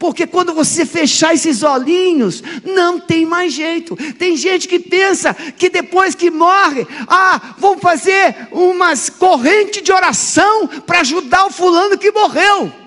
Porque 0.00 0.26
quando 0.26 0.52
você 0.52 0.84
fechar 0.84 1.32
esses 1.32 1.62
olhinhos, 1.62 2.42
não 2.64 2.98
tem 2.98 3.24
mais 3.24 3.52
jeito. 3.52 3.94
Tem 4.14 4.36
gente 4.36 4.66
que 4.66 4.80
pensa 4.80 5.32
que 5.32 5.70
depois 5.70 6.16
que 6.16 6.28
morre, 6.28 6.84
ah, 7.06 7.54
vão 7.56 7.78
fazer 7.78 8.48
umas 8.50 9.08
correntes 9.08 9.80
de 9.80 9.92
oração 9.92 10.66
para 10.66 11.02
ajudar 11.02 11.46
o 11.46 11.52
fulano 11.52 11.96
que 11.96 12.10
morreu. 12.10 12.83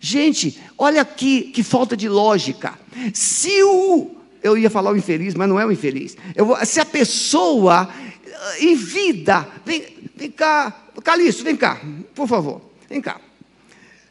Gente, 0.00 0.58
olha 0.78 1.02
aqui 1.02 1.42
que 1.42 1.62
falta 1.62 1.94
de 1.94 2.08
lógica. 2.08 2.78
Se 3.12 3.62
o 3.62 4.16
eu 4.42 4.56
ia 4.56 4.70
falar 4.70 4.90
o 4.92 4.96
infeliz, 4.96 5.34
mas 5.34 5.48
não 5.48 5.60
é 5.60 5.66
o 5.66 5.72
infeliz. 5.72 6.16
Vou, 6.36 6.56
se 6.64 6.80
a 6.80 6.84
pessoa 6.86 7.92
eh, 8.24 8.64
em 8.64 8.74
vida, 8.74 9.46
vem, 9.64 10.10
vem 10.16 10.30
cá, 10.30 10.88
Calixto, 11.04 11.44
vem 11.44 11.56
cá, 11.56 11.80
por 12.14 12.26
favor, 12.26 12.62
vem 12.88 13.00
cá. 13.00 13.20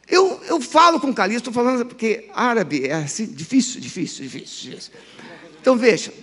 Eu, 0.08 0.40
eu 0.48 0.60
falo 0.62 1.00
com 1.00 1.14
Calixto, 1.14 1.50
estou 1.50 1.54
falando 1.54 1.86
porque 1.86 2.30
árabe 2.34 2.86
é 2.86 2.94
assim, 2.94 3.26
difícil, 3.26 3.82
difícil, 3.82 4.24
difícil, 4.24 4.72
difícil. 4.72 4.94
Então 5.62 5.76
veja, 5.76 6.14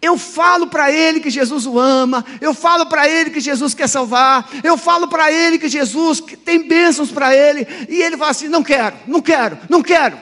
eu 0.00 0.16
falo 0.16 0.68
para 0.68 0.92
ele 0.92 1.18
que 1.18 1.28
Jesus 1.28 1.66
o 1.66 1.78
ama, 1.78 2.24
eu 2.40 2.54
falo 2.54 2.86
para 2.86 3.08
ele 3.08 3.30
que 3.30 3.40
Jesus 3.40 3.74
quer 3.74 3.88
salvar, 3.88 4.48
eu 4.62 4.76
falo 4.76 5.08
para 5.08 5.32
ele 5.32 5.58
que 5.58 5.68
Jesus 5.68 6.20
tem 6.44 6.68
bênçãos 6.68 7.10
para 7.10 7.34
ele, 7.34 7.66
e 7.88 8.00
ele 8.00 8.16
fala 8.16 8.30
assim: 8.30 8.48
não 8.48 8.62
quero, 8.62 8.96
não 9.06 9.20
quero, 9.20 9.58
não 9.68 9.82
quero. 9.82 10.16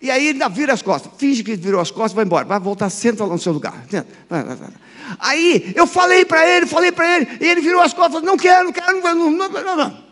E 0.00 0.10
aí 0.10 0.28
ele 0.28 0.46
vira 0.50 0.74
as 0.74 0.82
costas, 0.82 1.10
finge 1.16 1.42
que 1.42 1.56
virou 1.56 1.80
as 1.80 1.90
costas, 1.90 2.12
vai 2.12 2.24
embora, 2.26 2.44
vai 2.44 2.60
voltar, 2.60 2.90
senta 2.90 3.24
lá 3.24 3.32
no 3.32 3.38
seu 3.38 3.52
lugar. 3.52 3.82
Aí 5.18 5.72
eu 5.74 5.86
falei 5.86 6.26
para 6.26 6.46
ele, 6.46 6.66
falei 6.66 6.92
para 6.92 7.16
ele, 7.16 7.28
e 7.40 7.46
ele 7.46 7.62
virou 7.62 7.80
as 7.80 7.94
costas, 7.94 8.22
não 8.22 8.36
quero, 8.36 8.64
não 8.64 8.72
quero, 8.72 9.00
não, 9.00 9.30
não, 9.30 9.48
não, 9.48 9.76
não. 9.76 10.04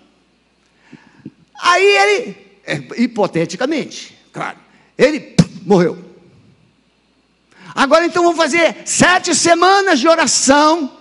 Aí 1.60 1.84
ele, 1.84 2.36
é, 2.66 3.02
hipoteticamente, 3.02 4.16
claro, 4.32 4.56
ele 4.96 5.36
morreu. 5.66 6.13
Agora 7.74 8.06
então 8.06 8.22
vamos 8.22 8.38
fazer 8.38 8.82
sete 8.84 9.34
semanas 9.34 9.98
de 9.98 10.06
oração 10.06 10.98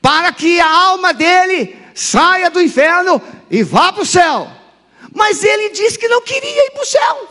para 0.00 0.32
que 0.32 0.58
a 0.58 0.70
alma 0.70 1.12
dele 1.12 1.76
saia 1.94 2.50
do 2.50 2.60
inferno 2.60 3.20
e 3.50 3.62
vá 3.62 3.92
para 3.92 4.02
o 4.02 4.06
céu. 4.06 4.50
Mas 5.14 5.44
ele 5.44 5.70
disse 5.70 5.98
que 5.98 6.08
não 6.08 6.22
queria 6.22 6.66
ir 6.66 6.70
para 6.70 6.82
o 6.82 6.86
céu. 6.86 7.28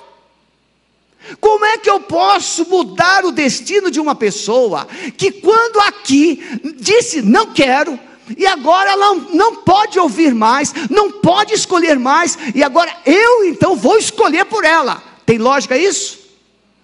Como 1.39 1.65
é 1.65 1.77
que 1.77 1.89
eu 1.89 2.00
posso 2.00 2.68
mudar 2.68 3.25
o 3.25 3.32
destino 3.32 3.89
de 3.89 4.00
uma 4.00 4.15
pessoa 4.15 4.88
que, 5.18 5.32
quando 5.32 5.80
aqui 5.80 6.41
disse 6.77 7.22
não 7.22 7.53
quero, 7.53 8.00
e 8.38 8.46
agora 8.46 8.91
ela 8.91 9.15
não 9.34 9.58
pode 9.58 10.00
ouvir 10.00 10.34
mais, 10.34 10.74
não 10.89 11.12
pode 11.12 11.53
escolher 11.53 12.00
mais, 12.00 12.38
e 12.56 12.63
agora 12.63 12.96
eu 13.06 13.46
então 13.46 13.75
vou 13.75 13.98
escolher 13.98 14.46
por 14.46 14.63
ela? 14.63 15.01
Tem 15.25 15.38
lógica 15.38 15.77
isso? 15.77 16.20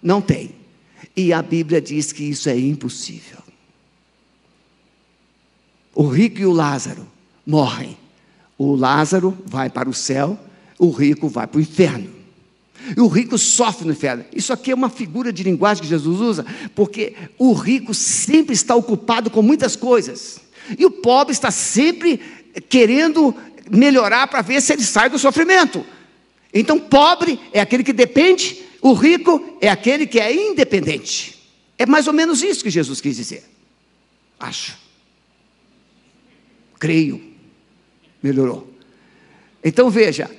Não 0.02 0.22
tem. 0.22 0.57
E 1.18 1.34
a 1.34 1.42
Bíblia 1.42 1.82
diz 1.82 2.14
que 2.14 2.24
isso 2.24 2.48
é 2.48 2.58
impossível. 2.58 3.40
O 5.96 6.08
rico 6.08 6.40
e 6.40 6.46
o 6.46 6.52
Lázaro 6.52 7.08
morrem. 7.44 7.98
O 8.56 8.76
Lázaro 8.76 9.36
vai 9.44 9.68
para 9.68 9.90
o 9.90 9.94
céu, 9.94 10.40
o 10.78 10.92
rico 10.92 11.28
vai 11.28 11.48
para 11.48 11.58
o 11.58 11.62
inferno. 11.62 12.08
E 12.96 13.02
o 13.02 13.08
rico 13.08 13.36
sofre 13.36 13.86
no 13.86 13.94
inferno. 13.94 14.24
Isso 14.32 14.54
aqui 14.54 14.72
é 14.72 14.76
uma 14.76 14.90
figura 14.90 15.34
de 15.34 15.42
linguagem 15.42 15.82
que 15.82 15.90
Jesus 15.90 16.22
usa, 16.22 16.46
porque 16.76 17.16
o 17.38 17.54
rico 17.54 17.96
sempre 17.96 18.54
está 18.54 18.76
ocupado 18.76 19.32
com 19.32 19.42
muitas 19.42 19.76
coisas. 19.76 20.40
E 20.78 20.86
o 20.86 20.92
pobre 20.92 21.34
está 21.34 21.50
sempre 21.50 22.22
querendo 22.70 23.36
melhorar 23.72 24.28
para 24.28 24.44
ver 24.44 24.62
se 24.62 24.74
ele 24.74 24.84
sai 24.84 25.10
do 25.10 25.18
sofrimento. 25.18 25.84
Então, 26.54 26.80
pobre 26.80 27.40
é 27.52 27.60
aquele 27.60 27.84
que 27.84 27.94
depende, 27.94 28.64
o 28.90 28.94
rico 28.94 29.58
é 29.62 29.70
aquele 29.70 30.08
que 30.08 30.20
é 30.20 30.34
independente. 30.34 31.38
É 31.78 31.86
mais 31.86 32.08
ou 32.08 32.14
menos 32.14 32.42
isso 32.42 32.64
que 32.64 32.70
Jesus 32.70 33.02
quis 33.02 33.16
dizer. 33.16 33.44
Acho. 34.40 34.78
Creio. 36.80 37.34
Melhorou. 38.22 38.74
Então 39.64 39.90
veja, 39.90 40.30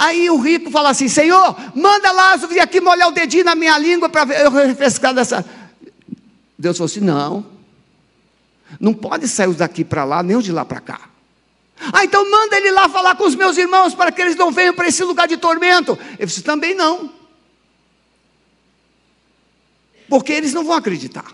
Aí 0.00 0.30
o 0.30 0.38
rico 0.38 0.70
fala 0.70 0.88
assim: 0.88 1.08
Senhor, 1.08 1.54
manda 1.74 2.10
Lázaro 2.10 2.50
vir 2.50 2.60
aqui 2.60 2.80
molhar 2.80 3.08
o 3.08 3.12
dedinho 3.12 3.44
na 3.44 3.54
minha 3.54 3.76
língua 3.76 4.08
para 4.08 4.34
eu 4.34 4.50
refrescar 4.50 5.12
dessa. 5.12 5.44
Deus 6.58 6.78
falou 6.78 6.86
assim: 6.86 7.00
Não, 7.00 7.44
não 8.80 8.94
pode 8.94 9.28
sair 9.28 9.52
daqui 9.52 9.84
para 9.84 10.04
lá, 10.04 10.22
nem 10.22 10.38
de 10.38 10.52
lá 10.52 10.64
para 10.64 10.80
cá. 10.80 11.10
Ah, 11.92 12.02
então 12.02 12.30
manda 12.30 12.56
ele 12.56 12.70
lá 12.70 12.88
falar 12.88 13.14
com 13.14 13.24
os 13.24 13.34
meus 13.34 13.58
irmãos 13.58 13.94
para 13.94 14.10
que 14.10 14.22
eles 14.22 14.36
não 14.36 14.50
venham 14.50 14.72
para 14.72 14.88
esse 14.88 15.04
lugar 15.04 15.28
de 15.28 15.36
tormento. 15.36 15.98
Eu 16.18 16.24
disse: 16.24 16.40
Também 16.40 16.74
não. 16.74 17.19
Porque 20.10 20.32
eles 20.32 20.52
não 20.52 20.64
vão 20.64 20.74
acreditar. 20.74 21.24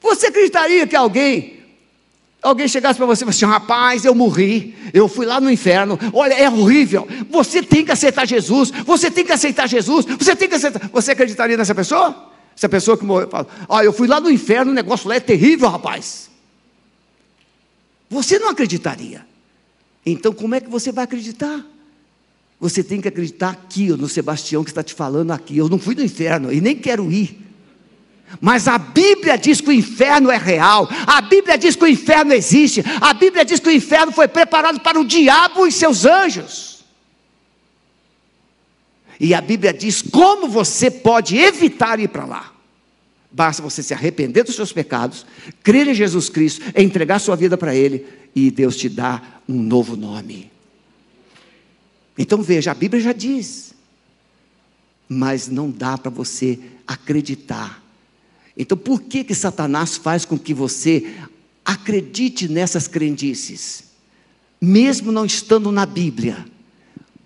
Você 0.00 0.28
acreditaria 0.28 0.86
que 0.86 0.94
alguém 0.94 1.58
Alguém 2.42 2.66
chegasse 2.66 2.96
para 2.96 3.04
você 3.04 3.22
e 3.22 3.26
falasse 3.26 3.44
assim, 3.44 3.52
rapaz, 3.52 4.02
eu 4.02 4.14
morri, 4.14 4.74
eu 4.94 5.06
fui 5.08 5.26
lá 5.26 5.38
no 5.42 5.50
inferno, 5.50 5.98
olha, 6.10 6.32
é 6.32 6.48
horrível, 6.48 7.06
você 7.28 7.62
tem 7.62 7.84
que 7.84 7.92
aceitar 7.92 8.26
Jesus, 8.26 8.70
você 8.86 9.10
tem 9.10 9.26
que 9.26 9.32
aceitar 9.32 9.68
Jesus, 9.68 10.06
você 10.06 10.34
tem 10.34 10.48
que 10.48 10.54
aceitar. 10.54 10.88
Você 10.88 11.12
acreditaria 11.12 11.54
nessa 11.54 11.74
pessoa? 11.74 12.32
Essa 12.56 12.66
pessoa 12.66 12.96
que 12.96 13.04
morreu, 13.04 13.28
fala, 13.28 13.46
ah, 13.68 13.84
eu 13.84 13.92
fui 13.92 14.08
lá 14.08 14.18
no 14.22 14.30
inferno, 14.30 14.72
o 14.72 14.74
negócio 14.74 15.06
lá 15.06 15.16
é 15.16 15.20
terrível, 15.20 15.68
rapaz. 15.68 16.30
Você 18.08 18.38
não 18.38 18.48
acreditaria. 18.48 19.26
Então, 20.04 20.32
como 20.32 20.54
é 20.54 20.60
que 20.62 20.70
você 20.70 20.90
vai 20.90 21.04
acreditar? 21.04 21.62
Você 22.60 22.84
tem 22.84 23.00
que 23.00 23.08
acreditar 23.08 23.50
aqui, 23.50 23.88
no 23.88 24.06
Sebastião 24.06 24.62
que 24.62 24.70
está 24.70 24.82
te 24.82 24.92
falando 24.92 25.30
aqui. 25.30 25.56
Eu 25.56 25.68
não 25.68 25.78
fui 25.78 25.94
no 25.94 26.04
inferno 26.04 26.52
e 26.52 26.60
nem 26.60 26.76
quero 26.76 27.10
ir. 27.10 27.40
Mas 28.38 28.68
a 28.68 28.78
Bíblia 28.78 29.36
diz 29.38 29.60
que 29.60 29.70
o 29.70 29.72
inferno 29.72 30.30
é 30.30 30.36
real, 30.36 30.88
a 31.06 31.20
Bíblia 31.20 31.58
diz 31.58 31.74
que 31.74 31.82
o 31.82 31.88
inferno 31.88 32.32
existe, 32.32 32.84
a 33.00 33.12
Bíblia 33.12 33.44
diz 33.44 33.58
que 33.58 33.68
o 33.68 33.72
inferno 33.72 34.12
foi 34.12 34.28
preparado 34.28 34.78
para 34.78 35.00
o 35.00 35.04
diabo 35.04 35.66
e 35.66 35.72
seus 35.72 36.04
anjos. 36.04 36.84
E 39.18 39.34
a 39.34 39.40
Bíblia 39.40 39.72
diz 39.72 40.00
como 40.00 40.48
você 40.48 40.90
pode 40.90 41.36
evitar 41.36 41.98
ir 41.98 42.08
para 42.08 42.24
lá. 42.24 42.52
Basta 43.32 43.62
você 43.62 43.82
se 43.82 43.94
arrepender 43.94 44.44
dos 44.44 44.54
seus 44.54 44.72
pecados, 44.72 45.26
crer 45.62 45.88
em 45.88 45.94
Jesus 45.94 46.28
Cristo, 46.28 46.62
entregar 46.76 47.18
sua 47.18 47.36
vida 47.36 47.56
para 47.56 47.74
Ele, 47.74 48.06
e 48.34 48.50
Deus 48.50 48.76
te 48.76 48.88
dá 48.88 49.22
um 49.48 49.60
novo 49.60 49.96
nome. 49.96 50.50
Então 52.18 52.42
veja, 52.42 52.70
a 52.70 52.74
Bíblia 52.74 53.00
já 53.00 53.12
diz, 53.12 53.74
mas 55.08 55.48
não 55.48 55.70
dá 55.70 55.96
para 55.96 56.10
você 56.10 56.58
acreditar 56.86 57.80
então, 58.60 58.76
por 58.76 59.00
que 59.00 59.24
que 59.24 59.34
Satanás 59.34 59.96
faz 59.96 60.26
com 60.26 60.38
que 60.38 60.52
você 60.52 61.14
acredite 61.64 62.46
nessas 62.46 62.86
crendices, 62.86 63.84
mesmo 64.60 65.10
não 65.10 65.24
estando 65.24 65.72
na 65.72 65.86
Bíblia? 65.86 66.44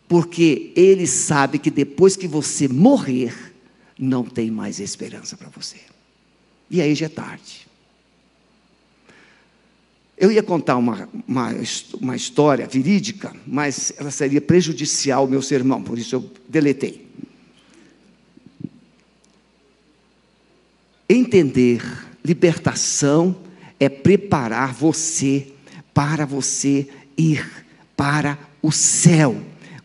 Porque 0.06 0.72
ele 0.76 1.08
sabe 1.08 1.58
que 1.58 1.72
depois 1.72 2.16
que 2.16 2.28
você 2.28 2.68
morrer, 2.68 3.52
não 3.98 4.22
tem 4.22 4.48
mais 4.48 4.78
esperança 4.78 5.36
para 5.36 5.48
você. 5.48 5.78
E 6.70 6.80
aí 6.80 6.94
já 6.94 7.06
é 7.06 7.08
tarde. 7.08 7.66
Eu 10.16 10.30
ia 10.30 10.42
contar 10.42 10.76
uma, 10.76 11.08
uma, 11.26 11.50
uma 12.00 12.14
história 12.14 12.66
verídica, 12.66 13.34
mas 13.46 13.92
ela 13.96 14.10
seria 14.10 14.40
prejudicial 14.40 15.22
ao 15.22 15.28
meu 15.28 15.42
sermão, 15.42 15.82
por 15.82 15.98
isso 15.98 16.14
eu 16.14 16.30
deletei. 16.48 17.04
Entender 21.08 21.82
libertação 22.24 23.36
é 23.78 23.88
preparar 23.88 24.72
você 24.72 25.48
para 25.92 26.24
você 26.24 26.88
ir 27.16 27.64
para 27.96 28.38
o 28.62 28.72
céu. 28.72 29.40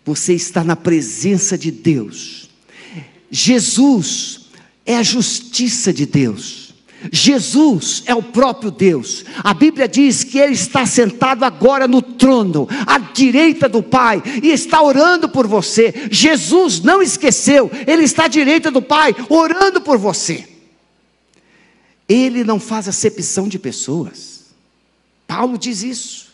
Você 0.05 0.33
está 0.33 0.63
na 0.63 0.75
presença 0.75 1.57
de 1.57 1.71
Deus. 1.71 2.49
Jesus 3.29 4.49
é 4.85 4.95
a 4.95 5.03
justiça 5.03 5.93
de 5.93 6.05
Deus. 6.05 6.68
Jesus 7.11 8.03
é 8.05 8.13
o 8.13 8.21
próprio 8.21 8.71
Deus. 8.71 9.23
A 9.43 9.53
Bíblia 9.53 9.87
diz 9.87 10.23
que 10.23 10.37
Ele 10.37 10.53
está 10.53 10.85
sentado 10.85 11.43
agora 11.43 11.87
no 11.87 12.01
trono, 12.01 12.67
à 12.85 12.97
direita 12.97 13.69
do 13.69 13.81
Pai, 13.81 14.21
e 14.43 14.49
está 14.49 14.81
orando 14.81 15.29
por 15.29 15.47
você. 15.47 16.07
Jesus 16.11 16.81
não 16.81 17.01
esqueceu, 17.01 17.71
Ele 17.87 18.03
está 18.03 18.25
à 18.25 18.27
direita 18.27 18.69
do 18.69 18.81
Pai, 18.81 19.15
orando 19.29 19.81
por 19.81 19.97
você. 19.97 20.47
Ele 22.07 22.43
não 22.43 22.59
faz 22.59 22.87
acepção 22.87 23.47
de 23.47 23.59
pessoas. 23.59 24.45
Paulo 25.27 25.57
diz 25.57 25.83
isso. 25.83 26.29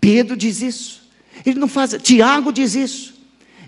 Pedro 0.00 0.36
diz 0.36 0.60
isso. 0.62 1.00
Ele 1.44 1.58
não 1.58 1.68
faz, 1.68 1.96
Tiago 2.02 2.52
diz 2.52 2.74
isso. 2.74 3.19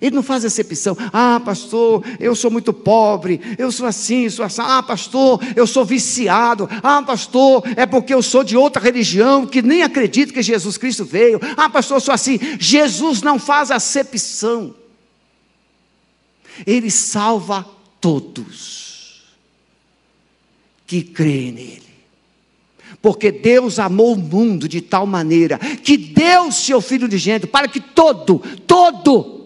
Ele 0.02 0.16
não 0.16 0.22
faz 0.22 0.44
acepção. 0.44 0.96
Ah, 1.12 1.40
pastor, 1.42 2.04
eu 2.18 2.34
sou 2.34 2.50
muito 2.50 2.72
pobre, 2.72 3.40
eu 3.56 3.70
sou 3.70 3.86
assim, 3.86 4.28
sou 4.28 4.44
assim. 4.44 4.60
Ah, 4.60 4.82
pastor, 4.82 5.40
eu 5.54 5.64
sou 5.64 5.84
viciado. 5.84 6.68
Ah, 6.82 7.00
pastor, 7.02 7.62
é 7.76 7.86
porque 7.86 8.12
eu 8.12 8.20
sou 8.20 8.42
de 8.42 8.56
outra 8.56 8.82
religião 8.82 9.46
que 9.46 9.62
nem 9.62 9.84
acredito 9.84 10.34
que 10.34 10.42
Jesus 10.42 10.76
Cristo 10.76 11.04
veio. 11.04 11.40
Ah, 11.56 11.70
pastor, 11.70 11.98
eu 11.98 12.00
sou 12.00 12.12
assim. 12.12 12.36
Jesus 12.58 13.22
não 13.22 13.38
faz 13.38 13.70
acepção. 13.70 14.74
Ele 16.66 16.90
salva 16.90 17.64
todos 18.00 19.22
que 20.84 21.00
creem 21.00 21.52
nele. 21.52 21.82
Porque 23.00 23.30
Deus 23.30 23.78
amou 23.78 24.14
o 24.14 24.18
mundo 24.18 24.68
de 24.68 24.80
tal 24.80 25.06
maneira 25.06 25.58
que 25.58 25.96
deu 25.96 26.50
seu 26.50 26.80
Filho 26.80 27.08
de 27.08 27.18
gênero 27.18 27.46
para 27.46 27.68
que 27.68 27.80
todo, 27.80 28.40
todo, 28.66 29.41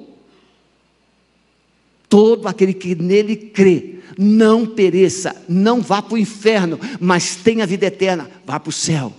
todo 2.09 2.49
aquele 2.49 2.73
que 2.73 2.95
nele 2.95 3.37
crê, 3.37 3.97
não 4.19 4.67
pereça, 4.67 5.45
não 5.49 5.81
vá 5.81 6.01
para 6.01 6.15
o 6.15 6.19
inferno, 6.19 6.79
mas 7.01 7.37
tenha 7.37 7.67
vida 7.67 7.87
eterna, 7.87 8.31
vá 8.45 8.59
para 8.59 8.71
o 8.71 8.73
céu. 8.73 9.13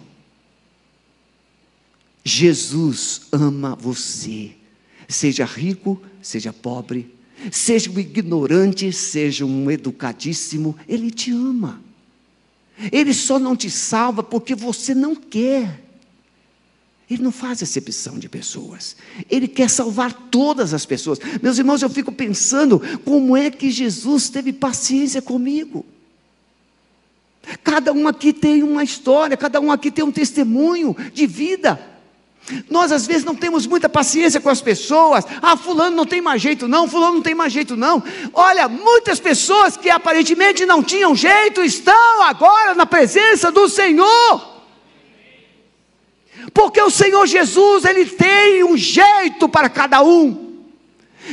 Jesus 2.24 3.22
ama 3.32 3.76
você, 3.76 4.52
seja 5.08 5.46
rico, 5.46 6.02
seja 6.22 6.52
pobre, 6.52 7.14
seja 7.52 7.90
um 7.90 8.00
ignorante, 8.00 8.92
seja 8.92 9.46
um 9.46 9.72
educadíssimo, 9.72 10.76
Ele 10.88 11.10
te 11.10 11.32
ama. 11.32 11.82
Ele 12.92 13.14
só 13.14 13.40
não 13.40 13.56
te 13.56 13.70
salva 13.70 14.22
porque 14.22 14.54
você 14.54 14.94
não 14.94 15.16
quer. 15.16 15.87
Ele 17.10 17.24
não 17.24 17.32
faz 17.32 17.64
acepção 17.64 18.20
de 18.20 18.28
pessoas. 18.28 18.98
Ele 19.30 19.48
quer 19.48 19.70
salvar 19.70 20.12
todas 20.12 20.74
as 20.74 20.86
pessoas. 20.86 21.20
Meus 21.42 21.58
irmãos, 21.58 21.82
eu 21.82 21.90
fico 21.90 22.12
pensando 22.12 22.82
como 23.06 23.38
é 23.38 23.50
que 23.50 23.72
Jesus 23.72 24.30
teve 24.30 24.52
paciência 24.52 25.22
comigo. 25.22 25.86
Cada 27.64 27.94
um 27.94 28.10
aqui 28.10 28.34
tem 28.34 28.62
uma 28.62 28.84
história, 28.84 29.38
cada 29.38 29.62
um 29.62 29.72
aqui 29.72 29.90
tem 29.90 30.04
um 30.04 30.12
testemunho 30.12 30.94
de 31.14 31.26
vida. 31.26 31.80
Nós 32.70 32.92
às 32.92 33.08
vezes 33.08 33.24
não 33.24 33.36
temos 33.36 33.66
muita 33.66 33.88
paciência 33.88 34.42
com 34.42 34.50
as 34.50 34.62
pessoas. 34.62 35.26
Ah, 35.42 35.56
fulano 35.56 35.96
não 35.96 36.06
tem 36.06 36.22
mais 36.22 36.42
jeito 36.42 36.68
não, 36.68 36.90
fulano 36.90 37.16
não 37.16 37.22
tem 37.22 37.36
mais 37.36 37.54
jeito 37.54 37.78
não. 37.78 38.04
Olha, 38.34 38.68
muitas 38.68 39.18
pessoas 39.18 39.78
que 39.78 39.90
aparentemente 39.90 40.66
não 40.66 40.84
tinham 40.84 41.16
jeito 41.16 41.62
estão 41.62 42.22
agora 42.24 42.76
na 42.76 42.86
presença 42.86 43.50
do 43.50 43.70
Senhor. 43.70 44.57
Porque 46.54 46.82
o 46.82 46.90
Senhor 46.90 47.26
Jesus, 47.26 47.86
ele 47.86 48.06
tem 48.06 48.64
um 48.64 48.78
jeito 48.78 49.48
para 49.50 49.70
cada 49.70 50.02
um. 50.02 50.48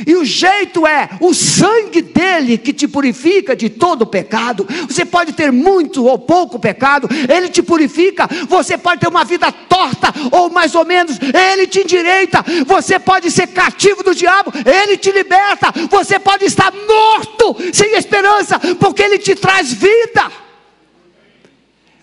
E 0.05 0.15
o 0.15 0.25
jeito 0.25 0.85
é 0.85 1.09
o 1.21 1.33
sangue 1.33 2.01
dele 2.01 2.57
que 2.57 2.73
te 2.73 2.87
purifica 2.87 3.55
de 3.55 3.69
todo 3.69 4.05
pecado. 4.05 4.67
Você 4.87 5.05
pode 5.05 5.33
ter 5.33 5.51
muito 5.51 6.03
ou 6.05 6.17
pouco 6.17 6.59
pecado, 6.59 7.07
ele 7.29 7.47
te 7.49 7.61
purifica. 7.61 8.27
Você 8.49 8.77
pode 8.77 9.01
ter 9.01 9.07
uma 9.07 9.23
vida 9.23 9.51
torta 9.51 10.13
ou 10.31 10.49
mais 10.49 10.75
ou 10.75 10.83
menos, 10.83 11.17
ele 11.21 11.67
te 11.67 11.81
endireita. 11.81 12.43
Você 12.65 12.99
pode 12.99 13.31
ser 13.31 13.47
cativo 13.47 14.03
do 14.03 14.13
diabo, 14.13 14.51
ele 14.65 14.97
te 14.97 15.11
liberta. 15.11 15.73
Você 15.89 16.19
pode 16.19 16.45
estar 16.45 16.73
morto, 16.73 17.55
sem 17.71 17.95
esperança, 17.95 18.59
porque 18.79 19.01
ele 19.01 19.17
te 19.17 19.35
traz 19.35 19.71
vida. 19.71 20.31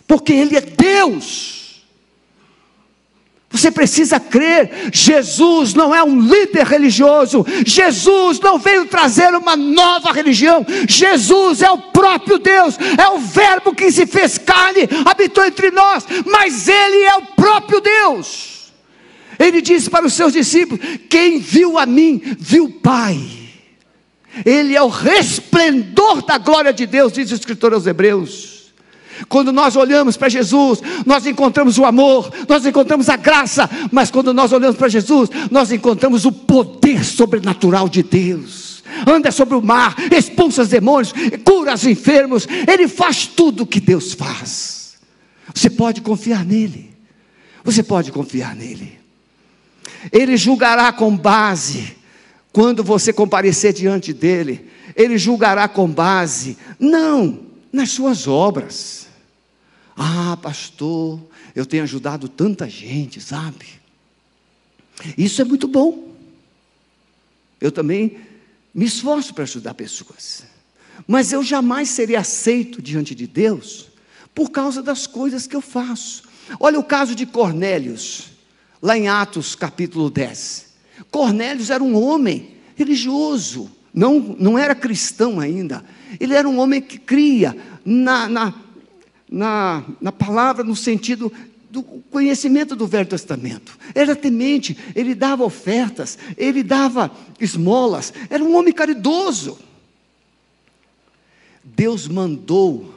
Porque 0.06 0.32
ele 0.32 0.56
é 0.56 0.60
Deus. 0.60 1.61
Você 3.62 3.70
precisa 3.70 4.18
crer: 4.18 4.90
Jesus 4.92 5.72
não 5.72 5.94
é 5.94 6.02
um 6.02 6.18
líder 6.18 6.66
religioso, 6.66 7.46
Jesus 7.64 8.40
não 8.40 8.58
veio 8.58 8.86
trazer 8.86 9.32
uma 9.36 9.54
nova 9.54 10.10
religião, 10.10 10.66
Jesus 10.88 11.62
é 11.62 11.70
o 11.70 11.78
próprio 11.78 12.40
Deus, 12.40 12.76
é 12.98 13.08
o 13.08 13.20
Verbo 13.20 13.72
que 13.72 13.92
se 13.92 14.04
fez 14.04 14.36
carne, 14.36 14.88
habitou 15.04 15.44
entre 15.44 15.70
nós, 15.70 16.04
mas 16.26 16.66
Ele 16.66 17.04
é 17.04 17.14
o 17.14 17.22
próprio 17.36 17.80
Deus. 17.80 18.72
Ele 19.38 19.62
disse 19.62 19.88
para 19.88 20.06
os 20.06 20.14
seus 20.14 20.32
discípulos: 20.32 20.84
Quem 21.08 21.38
viu 21.38 21.78
a 21.78 21.86
mim, 21.86 22.20
viu 22.40 22.64
o 22.64 22.72
Pai. 22.72 23.20
Ele 24.44 24.74
é 24.74 24.82
o 24.82 24.88
resplendor 24.88 26.24
da 26.26 26.36
glória 26.36 26.72
de 26.72 26.84
Deus, 26.84 27.12
diz 27.12 27.30
o 27.30 27.34
escritor 27.34 27.74
aos 27.74 27.86
Hebreus. 27.86 28.61
Quando 29.28 29.52
nós 29.52 29.76
olhamos 29.76 30.16
para 30.16 30.28
Jesus, 30.28 30.80
nós 31.06 31.26
encontramos 31.26 31.78
o 31.78 31.84
amor, 31.84 32.30
nós 32.48 32.64
encontramos 32.64 33.08
a 33.08 33.16
graça, 33.16 33.68
mas 33.90 34.10
quando 34.10 34.32
nós 34.32 34.52
olhamos 34.52 34.76
para 34.76 34.88
Jesus, 34.88 35.30
nós 35.50 35.72
encontramos 35.72 36.24
o 36.24 36.32
poder 36.32 37.04
sobrenatural 37.04 37.88
de 37.88 38.02
Deus. 38.02 38.82
Anda 39.06 39.30
sobre 39.30 39.54
o 39.54 39.62
mar, 39.62 39.94
expulsa 40.12 40.62
os 40.62 40.68
demônios, 40.68 41.12
cura 41.44 41.74
os 41.74 41.86
enfermos, 41.86 42.46
Ele 42.70 42.88
faz 42.88 43.26
tudo 43.26 43.62
o 43.62 43.66
que 43.66 43.80
Deus 43.80 44.12
faz. 44.12 44.94
Você 45.54 45.70
pode 45.70 46.00
confiar 46.00 46.44
nele, 46.44 46.90
você 47.64 47.82
pode 47.82 48.12
confiar 48.12 48.54
nele. 48.54 49.00
Ele 50.10 50.36
julgará 50.36 50.92
com 50.92 51.16
base, 51.16 51.96
quando 52.52 52.82
você 52.82 53.12
comparecer 53.12 53.72
diante 53.72 54.12
dele, 54.12 54.68
ele 54.96 55.16
julgará 55.16 55.68
com 55.68 55.88
base, 55.88 56.58
não 56.78 57.40
nas 57.72 57.90
suas 57.90 58.26
obras 58.26 59.06
ah, 60.02 60.36
pastor, 60.36 61.20
eu 61.54 61.64
tenho 61.64 61.84
ajudado 61.84 62.28
tanta 62.28 62.68
gente, 62.68 63.20
sabe? 63.20 63.66
Isso 65.16 65.40
é 65.40 65.44
muito 65.44 65.68
bom. 65.68 66.12
Eu 67.60 67.70
também 67.70 68.18
me 68.74 68.84
esforço 68.84 69.32
para 69.32 69.44
ajudar 69.44 69.74
pessoas. 69.74 70.44
Mas 71.06 71.32
eu 71.32 71.42
jamais 71.42 71.88
seria 71.88 72.18
aceito 72.18 72.82
diante 72.82 73.14
de 73.14 73.28
Deus 73.28 73.88
por 74.34 74.50
causa 74.50 74.82
das 74.82 75.06
coisas 75.06 75.46
que 75.46 75.54
eu 75.54 75.60
faço. 75.60 76.24
Olha 76.58 76.80
o 76.80 76.84
caso 76.84 77.14
de 77.14 77.24
Cornélios, 77.24 78.30
lá 78.80 78.98
em 78.98 79.08
Atos 79.08 79.54
capítulo 79.54 80.10
10. 80.10 80.72
Cornélios 81.12 81.70
era 81.70 81.82
um 81.82 81.94
homem 81.94 82.56
religioso, 82.74 83.70
não, 83.94 84.18
não 84.18 84.58
era 84.58 84.74
cristão 84.74 85.38
ainda. 85.38 85.84
Ele 86.18 86.34
era 86.34 86.48
um 86.48 86.58
homem 86.58 86.80
que 86.80 86.98
cria 86.98 87.56
na, 87.84 88.28
na 88.28 88.54
na, 89.32 89.82
na 90.00 90.12
palavra, 90.12 90.62
no 90.62 90.76
sentido 90.76 91.32
do 91.70 91.82
conhecimento 91.82 92.76
do 92.76 92.86
Velho 92.86 93.08
Testamento. 93.08 93.78
Era 93.94 94.14
temente, 94.14 94.76
ele 94.94 95.14
dava 95.14 95.42
ofertas, 95.42 96.18
ele 96.36 96.62
dava 96.62 97.10
esmolas, 97.40 98.12
era 98.28 98.44
um 98.44 98.54
homem 98.54 98.74
caridoso. 98.74 99.58
Deus 101.64 102.06
mandou 102.06 102.94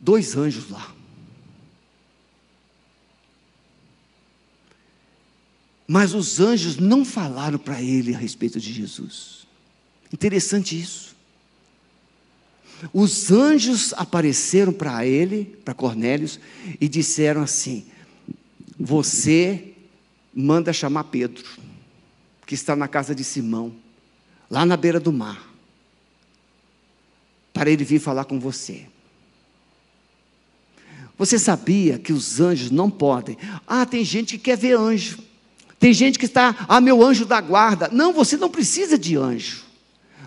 dois 0.00 0.36
anjos 0.36 0.70
lá. 0.70 0.94
Mas 5.88 6.14
os 6.14 6.38
anjos 6.38 6.76
não 6.76 7.04
falaram 7.04 7.58
para 7.58 7.82
ele 7.82 8.14
a 8.14 8.18
respeito 8.18 8.60
de 8.60 8.72
Jesus. 8.72 9.44
Interessante 10.12 10.80
isso. 10.80 11.09
Os 12.92 13.30
anjos 13.30 13.92
apareceram 13.94 14.72
para 14.72 15.04
ele, 15.04 15.58
para 15.64 15.74
Cornélios, 15.74 16.40
e 16.80 16.88
disseram 16.88 17.42
assim: 17.42 17.86
Você 18.78 19.74
manda 20.34 20.72
chamar 20.72 21.04
Pedro, 21.04 21.44
que 22.46 22.54
está 22.54 22.74
na 22.74 22.88
casa 22.88 23.14
de 23.14 23.24
Simão, 23.24 23.72
lá 24.50 24.64
na 24.64 24.76
beira 24.76 24.98
do 24.98 25.12
mar, 25.12 25.50
para 27.52 27.70
ele 27.70 27.84
vir 27.84 28.00
falar 28.00 28.24
com 28.24 28.40
você. 28.40 28.86
Você 31.18 31.38
sabia 31.38 31.98
que 31.98 32.14
os 32.14 32.40
anjos 32.40 32.70
não 32.70 32.90
podem? 32.90 33.36
Ah, 33.66 33.84
tem 33.84 34.02
gente 34.02 34.38
que 34.38 34.44
quer 34.44 34.56
ver 34.56 34.78
anjo. 34.78 35.18
Tem 35.78 35.92
gente 35.92 36.18
que 36.18 36.24
está, 36.24 36.64
ah, 36.66 36.80
meu 36.80 37.04
anjo 37.04 37.26
da 37.26 37.40
guarda. 37.40 37.88
Não, 37.92 38.12
você 38.12 38.38
não 38.38 38.50
precisa 38.50 38.98
de 38.98 39.16
anjo. 39.16 39.64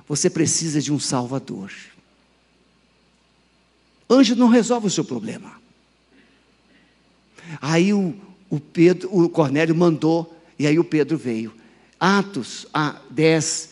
Você 0.07 0.29
precisa 0.29 0.79
de 0.79 0.93
um 0.93 0.99
Salvador. 0.99 1.71
Anjo 4.09 4.35
não 4.35 4.47
resolve 4.47 4.87
o 4.87 4.91
seu 4.91 5.03
problema. 5.03 5.51
Aí 7.61 7.93
o, 7.93 8.15
o, 8.49 8.59
Pedro, 8.59 9.09
o 9.11 9.29
Cornélio 9.29 9.75
mandou, 9.75 10.37
e 10.57 10.67
aí 10.67 10.77
o 10.77 10.83
Pedro 10.83 11.17
veio. 11.17 11.53
Atos 11.99 12.67
a 12.73 13.01
10, 13.09 13.69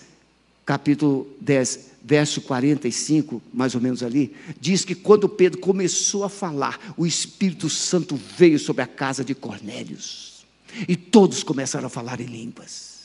capítulo 0.65 1.27
10, 1.39 1.91
verso 2.03 2.41
45, 2.41 3.41
mais 3.53 3.75
ou 3.75 3.81
menos 3.81 4.01
ali, 4.01 4.35
diz 4.59 4.83
que 4.83 4.95
quando 4.95 5.29
Pedro 5.29 5.59
começou 5.59 6.23
a 6.23 6.29
falar, 6.29 6.79
o 6.97 7.05
Espírito 7.05 7.69
Santo 7.69 8.19
veio 8.37 8.57
sobre 8.57 8.81
a 8.81 8.87
casa 8.87 9.23
de 9.23 9.35
Cornélios. 9.35 10.45
E 10.87 10.95
todos 10.95 11.43
começaram 11.43 11.87
a 11.87 11.89
falar 11.89 12.21
em 12.21 12.25
línguas, 12.25 13.01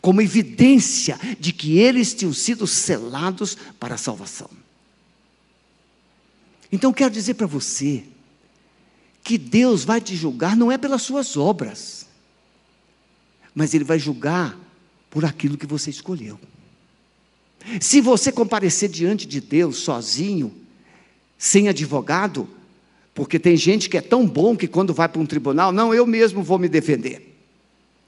como 0.00 0.22
evidência 0.22 1.18
de 1.38 1.52
que 1.52 1.78
eles 1.78 2.14
tinham 2.14 2.32
sido 2.32 2.66
selados 2.66 3.56
para 3.78 3.94
a 3.96 3.98
salvação. 3.98 4.48
Então 6.72 6.92
quero 6.92 7.10
dizer 7.10 7.34
para 7.34 7.46
você 7.46 8.04
que 9.22 9.36
Deus 9.36 9.84
vai 9.84 10.00
te 10.00 10.16
julgar 10.16 10.56
não 10.56 10.70
é 10.70 10.78
pelas 10.78 11.02
suas 11.02 11.36
obras, 11.36 12.06
mas 13.54 13.74
Ele 13.74 13.84
vai 13.84 13.98
julgar 13.98 14.58
por 15.10 15.24
aquilo 15.24 15.58
que 15.58 15.66
você 15.66 15.90
escolheu. 15.90 16.38
Se 17.80 18.00
você 18.00 18.32
comparecer 18.32 18.88
diante 18.88 19.26
de 19.26 19.40
Deus 19.40 19.78
sozinho, 19.78 20.54
sem 21.36 21.68
advogado, 21.68 22.48
porque 23.14 23.38
tem 23.38 23.56
gente 23.56 23.88
que 23.88 23.98
é 23.98 24.00
tão 24.00 24.26
bom 24.26 24.56
que 24.56 24.68
quando 24.68 24.94
vai 24.94 25.08
para 25.08 25.20
um 25.20 25.26
tribunal, 25.26 25.72
não, 25.72 25.92
eu 25.92 26.06
mesmo 26.06 26.42
vou 26.42 26.58
me 26.58 26.68
defender. 26.68 27.36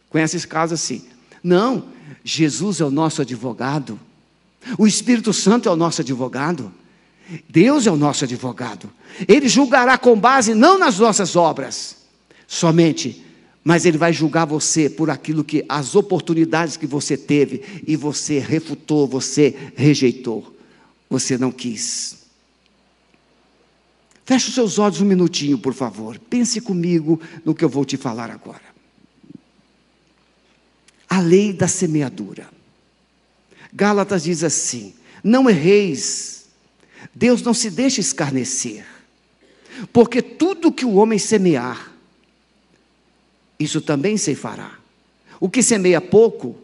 Conhece 0.08 0.36
esse 0.36 0.46
caso 0.46 0.74
assim? 0.74 1.04
Não, 1.42 1.88
Jesus 2.24 2.80
é 2.80 2.84
o 2.84 2.90
nosso 2.90 3.20
advogado, 3.20 3.98
o 4.78 4.86
Espírito 4.86 5.32
Santo 5.32 5.68
é 5.68 5.72
o 5.72 5.76
nosso 5.76 6.00
advogado. 6.02 6.72
Deus 7.48 7.86
é 7.86 7.90
o 7.90 7.96
nosso 7.96 8.24
advogado. 8.24 8.90
Ele 9.28 9.48
julgará 9.48 9.96
com 9.96 10.18
base 10.18 10.54
não 10.54 10.78
nas 10.78 10.98
nossas 10.98 11.36
obras, 11.36 11.96
somente, 12.46 13.24
mas 13.64 13.84
ele 13.84 13.96
vai 13.96 14.12
julgar 14.12 14.44
você 14.44 14.90
por 14.90 15.08
aquilo 15.08 15.44
que 15.44 15.64
as 15.68 15.94
oportunidades 15.94 16.76
que 16.76 16.86
você 16.86 17.16
teve 17.16 17.82
e 17.86 17.96
você 17.96 18.38
refutou, 18.38 19.06
você 19.06 19.72
rejeitou, 19.76 20.56
você 21.08 21.38
não 21.38 21.52
quis. 21.52 22.22
Feche 24.24 24.48
os 24.48 24.54
seus 24.54 24.78
olhos 24.78 25.00
um 25.00 25.04
minutinho, 25.04 25.58
por 25.58 25.74
favor. 25.74 26.18
Pense 26.18 26.60
comigo 26.60 27.20
no 27.44 27.54
que 27.54 27.64
eu 27.64 27.68
vou 27.68 27.84
te 27.84 27.96
falar 27.96 28.30
agora. 28.30 28.62
A 31.08 31.20
lei 31.20 31.52
da 31.52 31.68
semeadura. 31.68 32.48
Gálatas 33.72 34.24
diz 34.24 34.44
assim: 34.44 34.94
Não 35.22 35.48
erreis 35.50 36.41
Deus 37.14 37.42
não 37.42 37.54
se 37.54 37.70
deixa 37.70 38.00
escarnecer, 38.00 38.84
porque 39.92 40.22
tudo 40.22 40.72
que 40.72 40.84
o 40.84 40.94
homem 40.94 41.18
semear, 41.18 41.92
isso 43.58 43.80
também 43.80 44.16
ceifará. 44.16 44.78
O 45.40 45.48
que 45.48 45.62
semeia 45.62 46.00
pouco, 46.00 46.56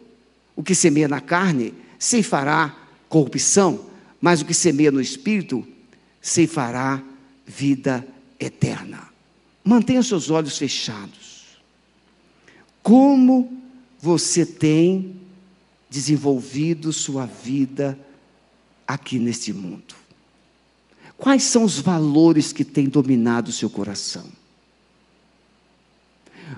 o 0.55 0.63
que 0.63 0.75
semeia 0.75 1.07
na 1.07 1.21
carne, 1.21 1.73
ceifará 1.97 2.75
corrupção, 3.07 3.85
mas 4.21 4.41
o 4.41 4.45
que 4.45 4.53
semeia 4.53 4.91
no 4.91 5.01
espírito, 5.01 5.65
ceifará 6.21 7.01
vida 7.45 8.05
eterna. 8.39 9.09
Mantenha 9.63 10.03
seus 10.03 10.29
olhos 10.29 10.57
fechados. 10.57 11.57
Como 12.81 13.61
você 13.99 14.45
tem 14.45 15.19
desenvolvido 15.89 16.93
sua 16.93 17.25
vida 17.25 17.99
aqui 18.87 19.19
neste 19.19 19.51
mundo? 19.51 19.98
Quais 21.19 21.43
são 21.43 21.65
os 21.65 21.79
valores 21.79 22.53
que 22.53 22.63
têm 22.63 22.87
dominado 22.87 23.49
o 23.49 23.53
seu 23.53 23.69
coração? 23.69 24.25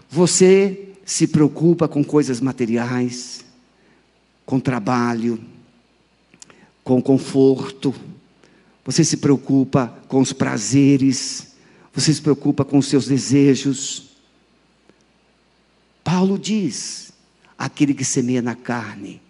Você 0.08 0.94
se 1.04 1.28
preocupa 1.28 1.88
com 1.88 2.04
coisas 2.04 2.40
materiais, 2.40 3.44
com 4.46 4.60
trabalho, 4.60 5.44
com 6.84 7.02
conforto, 7.02 7.94
você 8.86 9.04
se 9.04 9.18
preocupa 9.18 9.88
com 10.08 10.20
os 10.20 10.32
prazeres, 10.32 11.56
você 11.94 12.14
se 12.14 12.22
preocupa 12.22 12.64
com 12.64 12.78
os 12.78 12.88
seus 12.88 13.08
desejos. 13.08 14.12
Paulo 16.04 16.38
diz: 16.38 17.12
aquele 17.58 17.94
que 17.94 18.06
semeia 18.06 18.42
na 18.42 18.56
carne, 18.56 19.22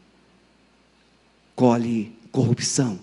colhe 1.56 2.12
corrupção. 2.32 3.00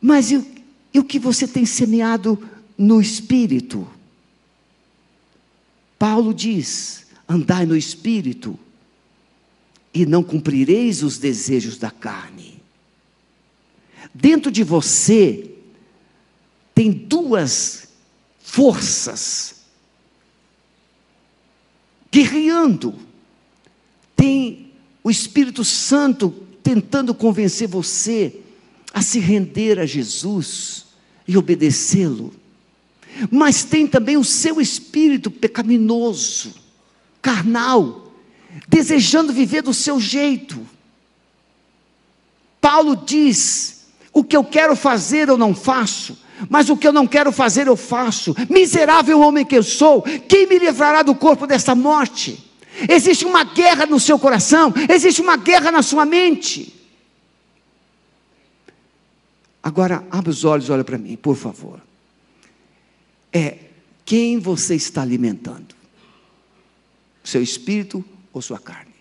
Mas 0.00 0.30
e, 0.30 0.55
e 0.96 0.98
o 0.98 1.04
que 1.04 1.18
você 1.18 1.46
tem 1.46 1.66
semeado 1.66 2.42
no 2.78 3.02
espírito? 3.02 3.86
Paulo 5.98 6.32
diz: 6.32 7.08
andai 7.28 7.66
no 7.66 7.76
espírito, 7.76 8.58
e 9.92 10.06
não 10.06 10.22
cumprireis 10.22 11.02
os 11.02 11.18
desejos 11.18 11.76
da 11.76 11.90
carne. 11.90 12.62
Dentro 14.14 14.50
de 14.50 14.64
você 14.64 15.50
tem 16.74 16.90
duas 16.90 17.88
forças 18.40 19.56
guerreando. 22.10 22.94
Tem 24.16 24.72
o 25.04 25.10
Espírito 25.10 25.62
Santo 25.62 26.30
tentando 26.62 27.14
convencer 27.14 27.68
você 27.68 28.40
a 28.94 29.02
se 29.02 29.18
render 29.18 29.78
a 29.78 29.84
Jesus 29.84 30.85
e 31.26 31.36
obedecê-lo. 31.36 32.32
Mas 33.30 33.64
tem 33.64 33.86
também 33.86 34.16
o 34.16 34.24
seu 34.24 34.60
espírito 34.60 35.30
pecaminoso, 35.30 36.54
carnal, 37.22 38.12
desejando 38.68 39.32
viver 39.32 39.62
do 39.62 39.72
seu 39.72 40.00
jeito. 40.00 40.60
Paulo 42.60 42.96
diz: 42.96 43.86
o 44.12 44.22
que 44.22 44.36
eu 44.36 44.44
quero 44.44 44.76
fazer 44.76 45.28
eu 45.28 45.38
não 45.38 45.54
faço, 45.54 46.18
mas 46.48 46.68
o 46.68 46.76
que 46.76 46.86
eu 46.86 46.92
não 46.92 47.06
quero 47.06 47.32
fazer 47.32 47.66
eu 47.66 47.76
faço. 47.76 48.34
Miserável 48.50 49.20
homem 49.20 49.44
que 49.44 49.56
eu 49.56 49.62
sou, 49.62 50.02
quem 50.02 50.46
me 50.46 50.58
livrará 50.58 51.02
do 51.02 51.14
corpo 51.14 51.46
desta 51.46 51.74
morte? 51.74 52.44
Existe 52.88 53.24
uma 53.24 53.44
guerra 53.44 53.86
no 53.86 53.98
seu 53.98 54.18
coração, 54.18 54.72
existe 54.88 55.22
uma 55.22 55.36
guerra 55.36 55.72
na 55.72 55.82
sua 55.82 56.04
mente. 56.04 56.75
Agora, 59.66 60.06
abre 60.12 60.30
os 60.30 60.44
olhos, 60.44 60.70
olha 60.70 60.84
para 60.84 60.96
mim, 60.96 61.16
por 61.16 61.34
favor. 61.34 61.80
É 63.32 63.58
quem 64.04 64.38
você 64.38 64.76
está 64.76 65.02
alimentando? 65.02 65.74
Seu 67.24 67.42
espírito 67.42 68.04
ou 68.32 68.40
sua 68.40 68.60
carne? 68.60 68.92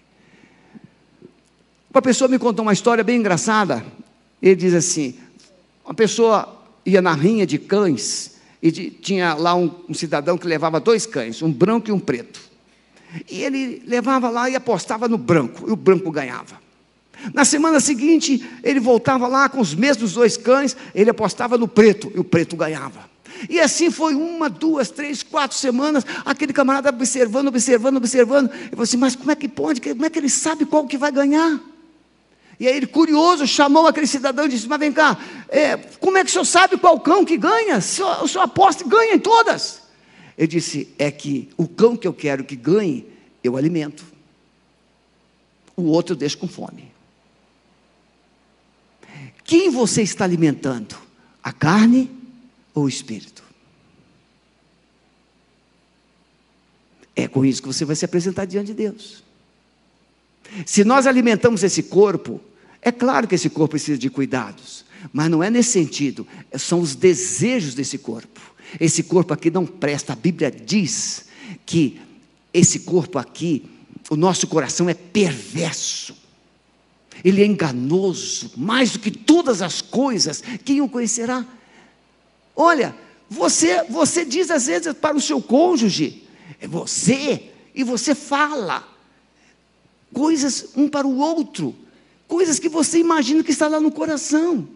Uma 1.93 2.01
pessoa 2.01 2.27
me 2.27 2.39
contou 2.39 2.65
uma 2.65 2.73
história 2.73 3.03
bem 3.03 3.19
engraçada. 3.19 3.85
Ele 4.41 4.55
diz 4.55 4.73
assim: 4.73 5.13
uma 5.85 5.93
pessoa 5.93 6.59
ia 6.83 6.99
na 6.99 7.13
rinha 7.13 7.45
de 7.45 7.59
cães 7.59 8.37
e 8.59 8.71
de, 8.71 8.89
tinha 8.89 9.35
lá 9.35 9.53
um, 9.53 9.71
um 9.87 9.93
cidadão 9.93 10.35
que 10.35 10.47
levava 10.47 10.79
dois 10.79 11.05
cães, 11.05 11.43
um 11.43 11.53
branco 11.53 11.89
e 11.89 11.91
um 11.91 11.99
preto. 11.99 12.41
E 13.29 13.43
ele 13.43 13.83
levava 13.85 14.31
lá 14.31 14.49
e 14.49 14.55
apostava 14.55 15.07
no 15.07 15.19
branco, 15.19 15.69
e 15.69 15.71
o 15.71 15.75
branco 15.75 16.09
ganhava. 16.09 16.64
Na 17.33 17.45
semana 17.45 17.79
seguinte, 17.79 18.47
ele 18.63 18.79
voltava 18.79 19.27
lá 19.27 19.49
com 19.49 19.59
os 19.59 19.73
mesmos 19.73 20.13
dois 20.13 20.37
cães, 20.37 20.75
ele 20.93 21.09
apostava 21.09 21.57
no 21.57 21.67
preto, 21.67 22.11
e 22.15 22.19
o 22.19 22.23
preto 22.23 22.55
ganhava. 22.55 23.09
E 23.49 23.59
assim 23.59 23.91
foi 23.91 24.15
uma, 24.15 24.49
duas, 24.49 24.89
três, 24.89 25.21
quatro 25.21 25.57
semanas, 25.57 26.05
aquele 26.23 26.53
camarada 26.53 26.89
observando, 26.89 27.47
observando, 27.47 27.97
observando. 27.97 28.49
Eu 28.49 28.69
falei 28.69 28.83
assim, 28.83 28.97
mas 28.97 29.15
como 29.15 29.31
é 29.31 29.35
que 29.35 29.47
pode? 29.47 29.81
Como 29.81 30.05
é 30.05 30.09
que 30.09 30.19
ele 30.19 30.29
sabe 30.29 30.65
qual 30.65 30.87
que 30.87 30.97
vai 30.97 31.11
ganhar? 31.11 31.59
E 32.59 32.67
aí 32.67 32.77
ele, 32.77 32.87
curioso, 32.87 33.45
chamou 33.45 33.87
aquele 33.87 34.07
cidadão 34.07 34.45
e 34.45 34.49
disse: 34.49 34.67
Mas 34.67 34.79
vem 34.79 34.91
cá, 34.91 35.17
é, 35.49 35.75
como 35.99 36.17
é 36.17 36.23
que 36.23 36.29
o 36.29 36.31
senhor 36.31 36.45
sabe 36.45 36.77
qual 36.77 36.99
cão 36.99 37.25
que 37.25 37.37
ganha? 37.37 37.77
O 37.77 37.81
senhor, 37.81 38.23
o 38.23 38.27
senhor 38.27 38.43
aposta 38.45 38.83
e 38.83 38.87
ganha 38.87 39.15
em 39.15 39.19
todas. 39.19 39.81
Ele 40.37 40.47
disse: 40.47 40.87
É 40.97 41.11
que 41.11 41.49
o 41.57 41.67
cão 41.67 41.97
que 41.97 42.07
eu 42.07 42.13
quero 42.13 42.45
que 42.45 42.55
ganhe, 42.55 43.05
eu 43.43 43.57
alimento. 43.57 44.05
O 45.75 45.83
outro 45.83 46.13
eu 46.13 46.17
deixo 46.17 46.37
com 46.37 46.47
fome. 46.47 46.94
Quem 49.45 49.69
você 49.69 50.01
está 50.01 50.25
alimentando? 50.25 50.97
A 51.41 51.53
carne 51.53 52.11
ou 52.73 52.85
o 52.85 52.89
espírito? 52.89 53.43
É 57.15 57.27
com 57.27 57.45
isso 57.45 57.61
que 57.61 57.67
você 57.67 57.85
vai 57.85 57.95
se 57.95 58.03
apresentar 58.03 58.45
diante 58.45 58.67
de 58.67 58.73
Deus. 58.73 59.23
Se 60.65 60.83
nós 60.83 61.07
alimentamos 61.07 61.63
esse 61.63 61.83
corpo, 61.83 62.41
é 62.81 62.91
claro 62.91 63.27
que 63.27 63.35
esse 63.35 63.49
corpo 63.49 63.71
precisa 63.71 63.97
de 63.97 64.09
cuidados, 64.09 64.83
mas 65.13 65.29
não 65.29 65.41
é 65.41 65.49
nesse 65.49 65.71
sentido, 65.71 66.27
são 66.57 66.81
os 66.81 66.95
desejos 66.95 67.73
desse 67.73 67.97
corpo. 67.97 68.41
Esse 68.79 69.03
corpo 69.03 69.33
aqui 69.33 69.49
não 69.49 69.65
presta, 69.65 70.13
a 70.13 70.15
Bíblia 70.15 70.51
diz 70.51 71.25
que 71.65 72.01
esse 72.53 72.79
corpo 72.79 73.19
aqui, 73.19 73.65
o 74.09 74.15
nosso 74.15 74.47
coração 74.47 74.89
é 74.89 74.93
perverso, 74.93 76.15
ele 77.25 77.41
é 77.41 77.45
enganoso, 77.45 78.51
mais 78.55 78.91
do 78.91 78.99
que 78.99 79.09
todas 79.09 79.63
as 79.63 79.81
coisas, 79.81 80.43
quem 80.63 80.79
o 80.79 80.87
conhecerá? 80.87 81.43
Olha, 82.55 82.95
você, 83.27 83.83
você 83.89 84.23
diz 84.23 84.51
às 84.51 84.67
vezes 84.67 84.93
para 84.93 85.17
o 85.17 85.21
seu 85.21 85.41
cônjuge, 85.41 86.23
é 86.61 86.67
você, 86.67 87.49
e 87.73 87.83
você 87.83 88.13
fala, 88.13 88.87
coisas 90.13 90.67
um 90.77 90.87
para 90.87 91.07
o 91.07 91.17
outro, 91.17 91.75
coisas 92.27 92.59
que 92.59 92.69
você 92.69 92.99
imagina 92.99 93.43
que 93.43 93.49
está 93.49 93.67
lá 93.67 93.79
no 93.79 93.91
coração. 93.91 94.67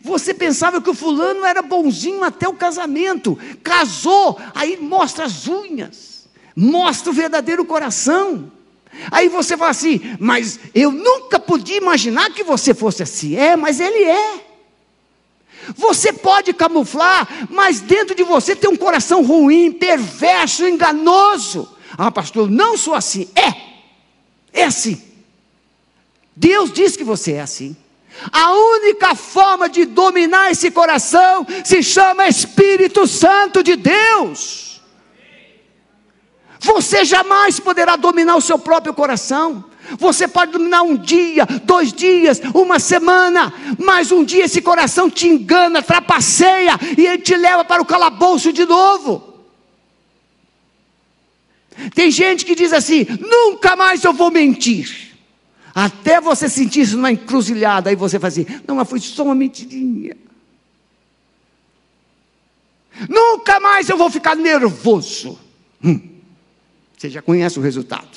Você 0.00 0.32
pensava 0.32 0.80
que 0.80 0.90
o 0.90 0.94
fulano 0.94 1.44
era 1.44 1.60
bonzinho 1.60 2.22
até 2.22 2.48
o 2.48 2.54
casamento, 2.54 3.36
casou, 3.64 4.38
aí 4.54 4.76
mostra 4.76 5.24
as 5.24 5.48
unhas, 5.48 6.28
mostra 6.54 7.10
o 7.10 7.14
verdadeiro 7.14 7.64
coração. 7.64 8.52
Aí 9.10 9.28
você 9.28 9.56
fala 9.56 9.70
assim, 9.70 10.00
mas 10.18 10.58
eu 10.74 10.90
nunca 10.90 11.38
podia 11.38 11.76
imaginar 11.76 12.30
que 12.30 12.42
você 12.42 12.74
fosse 12.74 13.02
assim. 13.02 13.36
É, 13.36 13.56
mas 13.56 13.80
ele 13.80 14.04
é. 14.04 14.40
Você 15.76 16.12
pode 16.12 16.52
camuflar, 16.52 17.28
mas 17.50 17.80
dentro 17.80 18.14
de 18.14 18.22
você 18.22 18.56
tem 18.56 18.70
um 18.70 18.76
coração 18.76 19.22
ruim, 19.22 19.72
perverso, 19.72 20.66
enganoso. 20.66 21.68
Ah, 21.96 22.10
pastor, 22.10 22.50
não 22.50 22.76
sou 22.76 22.94
assim. 22.94 23.28
É. 23.34 24.60
É 24.60 24.64
assim. 24.64 25.00
Deus 26.34 26.72
diz 26.72 26.96
que 26.96 27.04
você 27.04 27.32
é 27.32 27.40
assim. 27.40 27.76
A 28.32 28.52
única 28.52 29.14
forma 29.14 29.68
de 29.68 29.84
dominar 29.84 30.50
esse 30.50 30.70
coração 30.70 31.46
se 31.64 31.82
chama 31.82 32.28
Espírito 32.28 33.06
Santo 33.06 33.62
de 33.62 33.76
Deus. 33.76 34.69
Você 36.60 37.04
jamais 37.06 37.58
poderá 37.58 37.96
dominar 37.96 38.36
o 38.36 38.40
seu 38.40 38.58
próprio 38.58 38.92
coração. 38.92 39.64
Você 39.98 40.28
pode 40.28 40.52
dominar 40.52 40.82
um 40.82 40.96
dia, 40.96 41.44
dois 41.64 41.92
dias, 41.92 42.40
uma 42.54 42.78
semana, 42.78 43.52
mas 43.78 44.12
um 44.12 44.22
dia 44.22 44.44
esse 44.44 44.60
coração 44.60 45.10
te 45.10 45.26
engana, 45.26 45.82
trapaceia 45.82 46.78
e 46.96 47.06
ele 47.06 47.18
te 47.18 47.34
leva 47.34 47.64
para 47.64 47.82
o 47.82 47.86
calabouço 47.86 48.52
de 48.52 48.64
novo. 48.66 49.30
Tem 51.94 52.10
gente 52.10 52.44
que 52.44 52.54
diz 52.54 52.72
assim: 52.72 53.06
nunca 53.18 53.74
mais 53.74 54.04
eu 54.04 54.12
vou 54.12 54.30
mentir. 54.30 55.16
Até 55.74 56.20
você 56.20 56.48
sentir 56.48 56.82
isso 56.82 56.96
numa 56.96 57.10
encruzilhada, 57.10 57.90
aí 57.90 57.96
você 57.96 58.20
faz 58.20 58.34
assim: 58.34 58.46
não, 58.68 58.76
mas 58.76 58.88
foi 58.88 59.00
só 59.00 59.24
uma 59.24 59.34
mentirinha. 59.34 60.16
Nunca 63.08 63.58
mais 63.58 63.88
eu 63.88 63.96
vou 63.96 64.10
ficar 64.10 64.36
nervoso. 64.36 65.38
Hum, 65.82 66.09
você 67.00 67.08
já 67.08 67.22
conhece 67.22 67.58
o 67.58 67.62
resultado. 67.62 68.10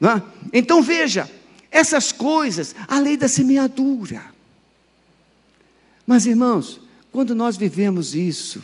É? 0.00 0.20
Então 0.52 0.82
veja, 0.82 1.30
essas 1.70 2.10
coisas, 2.10 2.74
a 2.88 2.98
lei 2.98 3.16
da 3.16 3.28
semeadura. 3.28 4.24
Mas 6.04 6.26
irmãos, 6.26 6.80
quando 7.12 7.32
nós 7.32 7.56
vivemos 7.56 8.16
isso, 8.16 8.60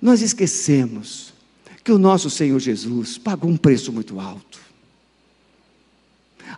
nós 0.00 0.22
esquecemos 0.22 1.34
Porque 1.76 1.92
o 1.92 1.98
nosso 1.98 2.30
Senhor 2.30 2.58
Jesus 2.58 3.18
pagou 3.18 3.50
um 3.50 3.58
preço 3.58 3.92
muito 3.92 4.18
alto. 4.18 4.58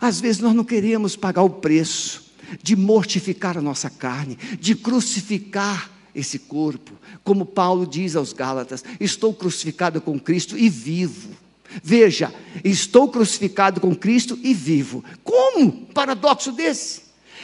Às 0.01 0.21
vezes 0.21 0.41
nós 0.41 0.55
não 0.55 0.65
queremos 0.65 1.17
pagar 1.17 1.43
o 1.43 1.51
preço 1.51 2.33
de 2.63 2.77
mortificar 2.77 3.59
a 3.59 3.61
nossa 3.61 3.91
carne, 3.91 4.39
de 4.61 4.77
crucificar 4.77 5.91
esse 6.15 6.39
corpo, 6.39 6.93
como 7.25 7.45
Paulo 7.45 7.87
diz 7.87 8.15
aos 8.15 8.33
Gálatas: 8.33 8.85
estou 9.01 9.35
crucificado 9.35 10.01
com 10.01 10.19
Cristo 10.19 10.57
e 10.57 10.71
vivo. 10.71 11.48
Veja, 11.83 12.33
estou 12.65 13.11
crucificado 13.11 13.81
com 13.81 13.95
Cristo 13.95 14.39
e 14.43 14.55
vivo. 14.55 15.05
Como? 15.23 15.87
Paradoxo 15.87 16.53
desse. 16.53 17.03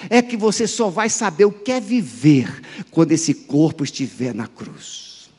É 0.08 0.20
que 0.22 0.36
você 0.36 0.66
só 0.66 0.88
vai 0.88 1.08
saber 1.08 1.44
o 1.44 1.52
que 1.52 1.70
é 1.70 1.80
viver 1.80 2.62
quando 2.90 3.12
esse 3.12 3.34
corpo 3.34 3.84
estiver 3.84 4.34
na 4.34 4.46
cruz. 4.46 5.30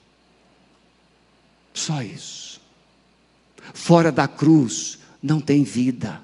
Só 1.73 2.01
isso. 2.01 2.61
Fora 3.73 4.11
da 4.11 4.27
cruz 4.27 4.99
não 5.21 5.41
tem 5.41 5.63
vida. 5.63 6.21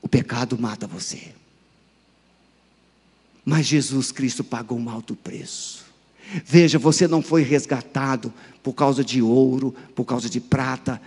O 0.00 0.08
pecado 0.08 0.58
mata 0.58 0.86
você. 0.86 1.34
Mas 3.44 3.66
Jesus 3.66 4.12
Cristo 4.12 4.44
pagou 4.44 4.78
um 4.78 4.90
alto 4.90 5.16
preço. 5.16 5.85
Veja, 6.44 6.78
você 6.78 7.06
não 7.06 7.22
foi 7.22 7.42
resgatado 7.42 8.32
por 8.62 8.72
causa 8.72 9.04
de 9.04 9.22
ouro, 9.22 9.74
por 9.94 10.04
causa 10.04 10.28
de 10.28 10.40
prata. 10.40 11.00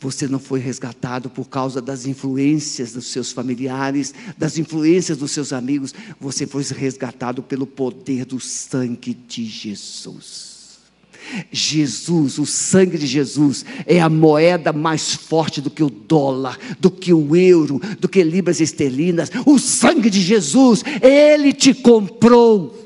Você 0.00 0.28
não 0.28 0.38
foi 0.38 0.60
resgatado 0.60 1.30
por 1.30 1.48
causa 1.48 1.80
das 1.80 2.06
influências 2.06 2.92
dos 2.92 3.06
seus 3.06 3.32
familiares, 3.32 4.14
das 4.36 4.58
influências 4.58 5.18
dos 5.18 5.30
seus 5.30 5.52
amigos. 5.52 5.94
Você 6.20 6.46
foi 6.46 6.62
resgatado 6.62 7.42
pelo 7.42 7.66
poder 7.66 8.24
do 8.24 8.38
sangue 8.38 9.14
de 9.14 9.46
Jesus. 9.46 10.54
Jesus, 11.50 12.38
o 12.38 12.44
sangue 12.44 12.98
de 12.98 13.06
Jesus, 13.06 13.64
é 13.86 14.00
a 14.00 14.10
moeda 14.10 14.72
mais 14.72 15.14
forte 15.14 15.60
do 15.60 15.70
que 15.70 15.82
o 15.82 15.88
dólar, 15.88 16.58
do 16.78 16.90
que 16.90 17.12
o 17.12 17.34
euro, 17.34 17.80
do 17.98 18.08
que 18.08 18.22
libras 18.22 18.60
esterlinas. 18.60 19.30
O 19.46 19.58
sangue 19.58 20.10
de 20.10 20.20
Jesus, 20.20 20.84
ele 21.00 21.52
te 21.52 21.72
comprou. 21.72 22.83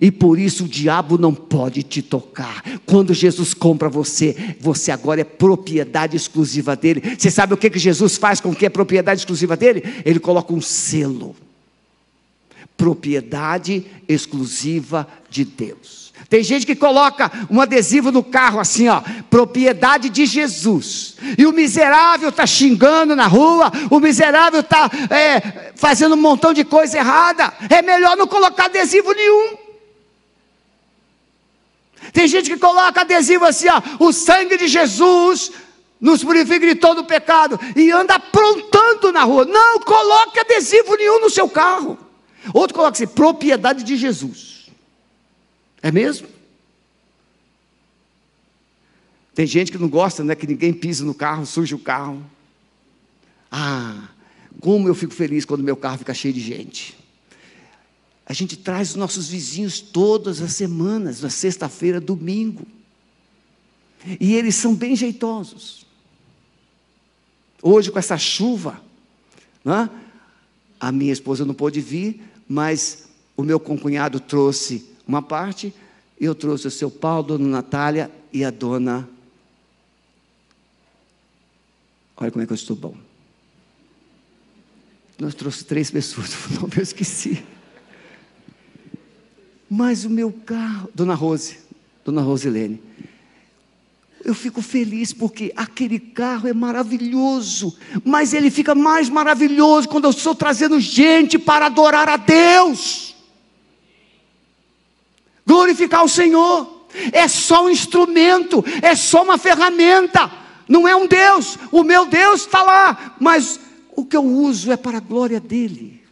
E 0.00 0.10
por 0.10 0.38
isso 0.38 0.64
o 0.64 0.68
diabo 0.68 1.16
não 1.16 1.34
pode 1.34 1.82
te 1.82 2.02
tocar. 2.02 2.62
Quando 2.84 3.14
Jesus 3.14 3.54
compra 3.54 3.88
você, 3.88 4.56
você 4.60 4.92
agora 4.92 5.22
é 5.22 5.24
propriedade 5.24 6.16
exclusiva 6.16 6.76
dele. 6.76 7.16
Você 7.18 7.30
sabe 7.30 7.54
o 7.54 7.56
que, 7.56 7.70
que 7.70 7.78
Jesus 7.78 8.16
faz 8.16 8.40
com 8.40 8.54
que 8.54 8.66
é 8.66 8.68
propriedade 8.68 9.20
exclusiva 9.20 9.56
dele? 9.56 9.82
Ele 10.04 10.20
coloca 10.20 10.52
um 10.52 10.60
selo. 10.60 11.34
Propriedade 12.76 13.86
exclusiva 14.08 15.06
de 15.28 15.44
Deus. 15.44 16.10
Tem 16.28 16.42
gente 16.42 16.66
que 16.66 16.76
coloca 16.76 17.30
um 17.50 17.60
adesivo 17.60 18.12
no 18.12 18.22
carro 18.22 18.60
assim, 18.60 18.88
ó, 18.88 19.02
propriedade 19.28 20.08
de 20.08 20.26
Jesus. 20.26 21.16
E 21.36 21.46
o 21.46 21.52
miserável 21.52 22.28
está 22.28 22.46
xingando 22.46 23.16
na 23.16 23.26
rua, 23.26 23.72
o 23.90 23.98
miserável 23.98 24.60
está 24.60 24.90
é, 25.10 25.72
fazendo 25.74 26.14
um 26.14 26.20
montão 26.20 26.52
de 26.52 26.64
coisa 26.64 26.98
errada. 26.98 27.52
É 27.68 27.82
melhor 27.82 28.16
não 28.16 28.26
colocar 28.26 28.66
adesivo 28.66 29.12
nenhum. 29.12 29.69
Tem 32.12 32.26
gente 32.26 32.50
que 32.50 32.58
coloca 32.58 33.00
adesivo 33.00 33.44
assim, 33.44 33.68
ó, 33.68 34.04
o 34.04 34.12
sangue 34.12 34.56
de 34.56 34.68
Jesus 34.68 35.52
nos 36.00 36.24
purifica 36.24 36.66
de 36.66 36.74
todo 36.74 37.04
pecado 37.04 37.58
e 37.76 37.90
anda 37.90 38.14
aprontando 38.14 39.12
na 39.12 39.22
rua. 39.24 39.44
Não 39.44 39.80
coloque 39.80 40.40
adesivo 40.40 40.96
nenhum 40.96 41.20
no 41.20 41.30
seu 41.30 41.48
carro. 41.48 41.98
Outro 42.54 42.74
coloca 42.74 42.96
assim, 42.96 43.06
propriedade 43.06 43.84
de 43.84 43.96
Jesus. 43.96 44.70
É 45.82 45.92
mesmo? 45.92 46.26
Tem 49.34 49.46
gente 49.46 49.70
que 49.70 49.78
não 49.78 49.88
gosta, 49.88 50.24
né, 50.24 50.34
que 50.34 50.46
ninguém 50.46 50.72
pisa 50.72 51.04
no 51.04 51.14
carro, 51.14 51.46
suja 51.46 51.76
o 51.76 51.78
carro. 51.78 52.24
Ah, 53.50 54.08
como 54.60 54.88
eu 54.88 54.94
fico 54.94 55.14
feliz 55.14 55.44
quando 55.44 55.62
meu 55.62 55.76
carro 55.76 55.98
fica 55.98 56.12
cheio 56.12 56.34
de 56.34 56.40
gente. 56.40 56.99
A 58.30 58.32
gente 58.32 58.56
traz 58.56 58.90
os 58.90 58.94
nossos 58.94 59.26
vizinhos 59.26 59.80
todas 59.80 60.40
as 60.40 60.52
semanas, 60.52 61.20
na 61.20 61.28
sexta-feira, 61.28 62.00
domingo. 62.00 62.64
E 64.20 64.36
eles 64.36 64.54
são 64.54 64.72
bem 64.72 64.94
jeitosos. 64.94 65.84
Hoje, 67.60 67.90
com 67.90 67.98
essa 67.98 68.16
chuva, 68.16 68.80
né, 69.64 69.90
a 70.78 70.92
minha 70.92 71.12
esposa 71.12 71.44
não 71.44 71.52
pôde 71.52 71.80
vir, 71.80 72.22
mas 72.48 73.08
o 73.36 73.42
meu 73.42 73.58
concunhado 73.58 74.20
trouxe 74.20 74.86
uma 75.08 75.20
parte, 75.20 75.74
eu 76.20 76.32
trouxe 76.32 76.68
o 76.68 76.70
seu 76.70 76.88
Paulo, 76.88 77.34
a 77.34 77.36
dona 77.36 77.48
Natália 77.48 78.12
e 78.32 78.44
a 78.44 78.50
dona. 78.52 79.08
Olha 82.16 82.30
como 82.30 82.44
é 82.44 82.46
que 82.46 82.52
eu 82.52 82.54
estou 82.54 82.76
bom. 82.76 82.94
Nós 85.18 85.34
trouxemos 85.34 85.66
três 85.66 85.90
pessoas, 85.90 86.30
não 86.54 86.68
eu 86.76 86.80
esqueci. 86.80 87.42
Mas 89.72 90.04
o 90.04 90.10
meu 90.10 90.32
carro, 90.32 90.90
Dona 90.92 91.14
Rose, 91.14 91.58
Dona 92.04 92.22
Rosilene, 92.22 92.82
eu 94.24 94.34
fico 94.34 94.60
feliz 94.60 95.12
porque 95.12 95.52
aquele 95.56 96.00
carro 96.00 96.48
é 96.48 96.52
maravilhoso, 96.52 97.78
mas 98.04 98.34
ele 98.34 98.50
fica 98.50 98.74
mais 98.74 99.08
maravilhoso 99.08 99.88
quando 99.88 100.06
eu 100.06 100.10
estou 100.10 100.34
trazendo 100.34 100.80
gente 100.80 101.38
para 101.38 101.66
adorar 101.66 102.08
a 102.08 102.16
Deus, 102.16 103.14
glorificar 105.46 106.04
o 106.04 106.08
Senhor. 106.08 106.80
É 107.12 107.28
só 107.28 107.66
um 107.66 107.70
instrumento, 107.70 108.64
é 108.82 108.96
só 108.96 109.22
uma 109.22 109.38
ferramenta, 109.38 110.28
não 110.68 110.88
é 110.88 110.96
um 110.96 111.06
Deus. 111.06 111.56
O 111.70 111.84
meu 111.84 112.06
Deus 112.06 112.40
está 112.40 112.60
lá, 112.60 113.14
mas 113.20 113.60
o 113.94 114.04
que 114.04 114.16
eu 114.16 114.24
uso 114.24 114.72
é 114.72 114.76
para 114.76 114.98
a 114.98 115.00
glória 115.00 115.38
dele. 115.38 116.02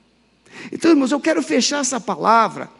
Então, 0.70 0.92
irmãos, 0.92 1.10
eu 1.10 1.18
quero 1.18 1.42
fechar 1.42 1.80
essa 1.80 1.98
palavra 1.98 2.77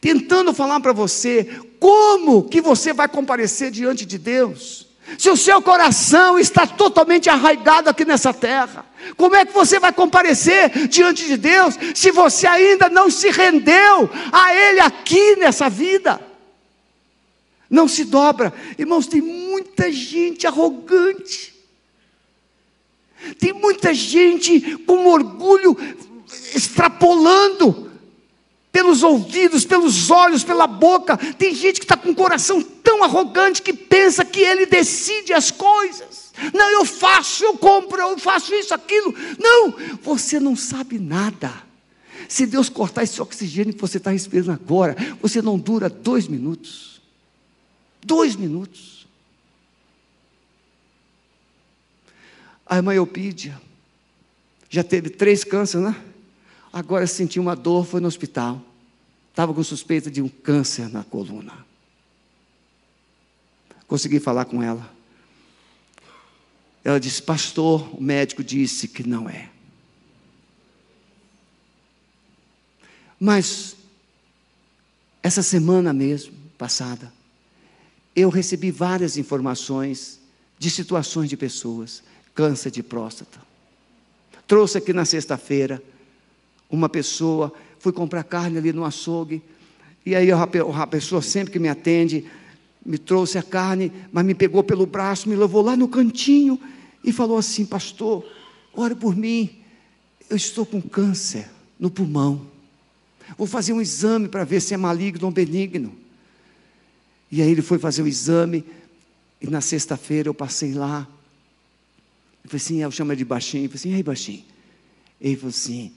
tentando 0.00 0.54
falar 0.54 0.80
para 0.80 0.92
você 0.92 1.60
como 1.78 2.44
que 2.44 2.60
você 2.60 2.92
vai 2.92 3.08
comparecer 3.08 3.70
diante 3.70 4.06
de 4.06 4.18
Deus. 4.18 4.86
Se 5.18 5.28
o 5.28 5.36
seu 5.36 5.60
coração 5.60 6.38
está 6.38 6.66
totalmente 6.66 7.28
arraigado 7.28 7.90
aqui 7.90 8.04
nessa 8.04 8.32
terra, 8.32 8.86
como 9.16 9.34
é 9.34 9.44
que 9.44 9.52
você 9.52 9.78
vai 9.80 9.92
comparecer 9.92 10.88
diante 10.88 11.26
de 11.26 11.36
Deus 11.36 11.74
se 11.94 12.10
você 12.10 12.46
ainda 12.46 12.88
não 12.88 13.10
se 13.10 13.28
rendeu 13.30 14.08
a 14.30 14.54
Ele 14.54 14.80
aqui 14.80 15.36
nessa 15.36 15.68
vida? 15.68 16.20
Não 17.68 17.88
se 17.88 18.04
dobra, 18.04 18.52
irmãos. 18.78 19.06
Tem 19.06 19.20
muita 19.20 19.90
gente 19.90 20.46
arrogante, 20.46 21.54
tem 23.38 23.52
muita 23.52 23.92
gente 23.92 24.76
com 24.78 25.06
orgulho 25.06 25.76
extrapolando, 26.54 27.89
pelos 28.72 29.02
ouvidos, 29.02 29.64
pelos 29.64 30.10
olhos, 30.10 30.44
pela 30.44 30.66
boca. 30.66 31.16
Tem 31.16 31.54
gente 31.54 31.80
que 31.80 31.84
está 31.84 31.96
com 31.96 32.10
o 32.10 32.14
coração 32.14 32.62
tão 32.62 33.02
arrogante 33.02 33.62
que 33.62 33.72
pensa 33.72 34.24
que 34.24 34.40
ele 34.40 34.66
decide 34.66 35.32
as 35.32 35.50
coisas. 35.50 36.32
Não, 36.54 36.70
eu 36.70 36.84
faço, 36.84 37.44
eu 37.44 37.56
compro, 37.56 38.00
eu 38.00 38.18
faço 38.18 38.54
isso, 38.54 38.72
aquilo. 38.72 39.14
Não, 39.38 39.74
você 40.02 40.38
não 40.38 40.54
sabe 40.56 40.98
nada. 40.98 41.52
Se 42.28 42.46
Deus 42.46 42.68
cortar 42.68 43.02
esse 43.02 43.20
oxigênio 43.20 43.74
que 43.74 43.80
você 43.80 43.96
está 43.98 44.10
respirando 44.10 44.52
agora, 44.52 44.96
você 45.20 45.42
não 45.42 45.58
dura 45.58 45.88
dois 45.88 46.28
minutos. 46.28 47.00
Dois 48.02 48.36
minutos. 48.36 49.06
A 52.64 52.76
irmã 52.76 52.94
Eupídia 52.94 53.60
já 54.68 54.84
teve 54.84 55.10
três 55.10 55.42
cânceres, 55.42 55.84
né? 55.84 56.09
Agora 56.72 57.06
sentiu 57.06 57.42
uma 57.42 57.56
dor, 57.56 57.84
foi 57.84 58.00
no 58.00 58.08
hospital. 58.08 58.62
Estava 59.30 59.52
com 59.52 59.62
suspeita 59.62 60.10
de 60.10 60.22
um 60.22 60.28
câncer 60.28 60.88
na 60.88 61.02
coluna. 61.02 61.66
Consegui 63.86 64.20
falar 64.20 64.44
com 64.44 64.62
ela. 64.62 64.88
Ela 66.84 67.00
disse: 67.00 67.22
Pastor, 67.22 67.88
o 67.96 68.02
médico 68.02 68.42
disse 68.44 68.86
que 68.86 69.06
não 69.06 69.28
é. 69.28 69.50
Mas, 73.18 73.76
essa 75.22 75.42
semana 75.42 75.92
mesmo, 75.92 76.32
passada, 76.56 77.12
eu 78.16 78.30
recebi 78.30 78.70
várias 78.70 79.16
informações 79.16 80.20
de 80.58 80.70
situações 80.70 81.28
de 81.28 81.36
pessoas, 81.36 82.02
câncer 82.34 82.70
de 82.70 82.82
próstata. 82.82 83.40
Trouxe 84.46 84.78
aqui 84.78 84.92
na 84.92 85.04
sexta-feira 85.04 85.82
uma 86.70 86.88
pessoa, 86.88 87.52
fui 87.78 87.92
comprar 87.92 88.22
carne 88.24 88.58
ali 88.58 88.72
no 88.72 88.84
açougue, 88.84 89.42
e 90.04 90.14
aí 90.14 90.30
a 90.30 90.86
pessoa 90.86 91.20
sempre 91.20 91.52
que 91.52 91.58
me 91.58 91.68
atende, 91.68 92.24
me 92.84 92.96
trouxe 92.96 93.36
a 93.36 93.42
carne, 93.42 93.92
mas 94.12 94.24
me 94.24 94.34
pegou 94.34 94.62
pelo 94.62 94.86
braço, 94.86 95.28
me 95.28 95.36
levou 95.36 95.62
lá 95.62 95.76
no 95.76 95.88
cantinho 95.88 96.58
e 97.04 97.12
falou 97.12 97.36
assim: 97.36 97.66
Pastor, 97.66 98.24
ore 98.72 98.94
por 98.94 99.14
mim, 99.14 99.58
eu 100.28 100.36
estou 100.36 100.64
com 100.64 100.80
câncer 100.80 101.48
no 101.78 101.90
pulmão. 101.90 102.46
Vou 103.36 103.46
fazer 103.46 103.72
um 103.72 103.80
exame 103.80 104.28
para 104.28 104.44
ver 104.44 104.60
se 104.60 104.74
é 104.74 104.76
maligno 104.76 105.26
ou 105.26 105.30
benigno. 105.30 105.94
E 107.30 107.42
aí 107.42 107.50
ele 107.50 107.62
foi 107.62 107.78
fazer 107.78 108.02
o 108.02 108.08
exame, 108.08 108.64
e 109.40 109.46
na 109.48 109.60
sexta-feira 109.60 110.28
eu 110.28 110.34
passei 110.34 110.72
lá. 110.72 111.06
Eu 112.42 112.50
falei 112.50 112.64
assim, 112.64 112.82
eu 112.82 112.90
chamo 112.90 113.12
ele 113.12 113.18
de 113.18 113.24
baixinho, 113.24 113.64
eu 113.64 113.68
falei 113.68 113.80
assim, 113.80 113.94
ei 113.94 114.02
baixinho. 114.02 114.44
Ele 115.20 115.36
falou 115.36 115.50
assim, 115.50 115.92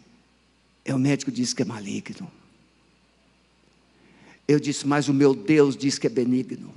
é 0.85 0.93
o 0.93 0.99
médico 0.99 1.31
disse 1.31 1.55
que 1.55 1.61
é 1.61 1.65
maligno. 1.65 2.29
Eu 4.47 4.59
disse, 4.59 4.85
mas 4.85 5.07
o 5.07 5.13
meu 5.13 5.33
Deus 5.33 5.77
diz 5.77 5.97
que 5.97 6.07
é 6.07 6.09
benigno. 6.09 6.73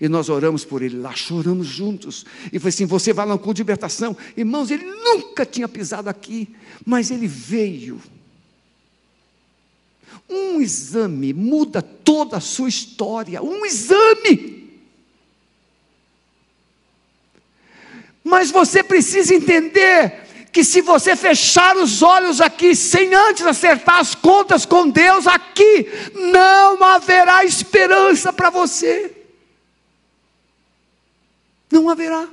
E 0.00 0.08
nós 0.08 0.28
oramos 0.28 0.64
por 0.64 0.82
ele 0.82 0.98
lá, 0.98 1.14
choramos 1.14 1.66
juntos. 1.66 2.24
E 2.52 2.58
foi 2.58 2.70
assim: 2.70 2.86
você 2.86 3.12
vai 3.12 3.26
lá 3.26 3.34
no 3.34 3.38
culto 3.38 3.54
de 3.54 3.62
libertação. 3.62 4.16
Irmãos, 4.36 4.70
ele 4.70 4.84
nunca 4.84 5.44
tinha 5.44 5.68
pisado 5.68 6.08
aqui, 6.08 6.54
mas 6.84 7.10
ele 7.10 7.26
veio. 7.26 8.00
Um 10.28 10.60
exame 10.60 11.34
muda 11.34 11.82
toda 11.82 12.38
a 12.38 12.40
sua 12.40 12.68
história. 12.68 13.42
Um 13.42 13.64
exame. 13.64 14.64
Mas 18.22 18.50
você 18.50 18.82
precisa 18.82 19.34
entender 19.34 20.24
que 20.54 20.64
se 20.64 20.80
você 20.80 21.14
fechar 21.14 21.76
os 21.76 22.00
olhos 22.02 22.40
aqui, 22.40 22.74
sem 22.74 23.12
antes 23.12 23.44
acertar 23.44 23.98
as 23.98 24.14
contas 24.14 24.64
com 24.64 24.88
Deus 24.88 25.26
aqui, 25.26 25.86
não 26.14 26.82
haverá 26.82 27.44
esperança 27.44 28.32
para 28.32 28.48
você 28.48 29.24
não 31.74 31.88
haverá. 31.88 32.28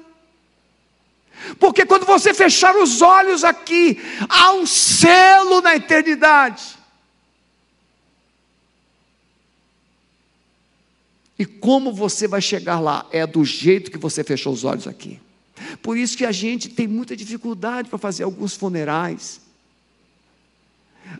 Porque 1.59 1.85
quando 1.85 2.05
você 2.05 2.33
fechar 2.33 2.75
os 2.75 3.01
olhos 3.01 3.43
aqui, 3.43 3.99
há 4.29 4.53
um 4.53 4.65
selo 4.65 5.59
na 5.61 5.75
eternidade. 5.75 6.77
E 11.37 11.45
como 11.45 11.91
você 11.91 12.27
vai 12.27 12.41
chegar 12.41 12.79
lá? 12.79 13.07
É 13.11 13.25
do 13.25 13.43
jeito 13.43 13.89
que 13.89 13.97
você 13.97 14.23
fechou 14.23 14.53
os 14.53 14.63
olhos 14.63 14.87
aqui. 14.87 15.19
Por 15.81 15.97
isso 15.97 16.17
que 16.17 16.25
a 16.25 16.31
gente 16.31 16.69
tem 16.69 16.87
muita 16.87 17.15
dificuldade 17.15 17.89
para 17.89 17.97
fazer 17.97 18.23
alguns 18.23 18.55
funerais. 18.55 19.41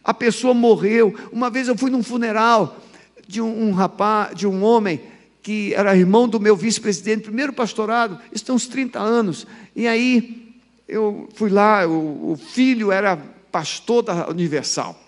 A 0.04 0.14
pessoa 0.14 0.54
morreu. 0.54 1.14
Uma 1.32 1.50
vez 1.50 1.68
eu 1.68 1.78
fui 1.78 1.92
num 1.92 2.04
funeral 2.04 2.80
de 3.28 3.42
um, 3.42 3.70
um 3.70 3.72
rapaz, 3.72 4.36
de 4.36 4.48
um 4.48 4.64
homem 4.64 5.02
que 5.42 5.74
era 5.74 5.96
irmão 5.96 6.28
do 6.28 6.40
meu 6.40 6.56
vice-presidente, 6.56 7.24
primeiro 7.24 7.52
pastorado, 7.52 8.20
estão 8.32 8.56
uns 8.56 8.68
30 8.68 9.00
anos. 9.00 9.48
E 9.76 9.88
aí 9.88 10.54
eu 10.88 11.28
fui 11.34 11.50
lá, 11.50 11.88
o, 11.88 12.34
o 12.34 12.38
filho 12.38 12.92
era 12.92 13.18
pastor 13.52 14.04
da 14.04 14.30
Universal. 14.30 15.00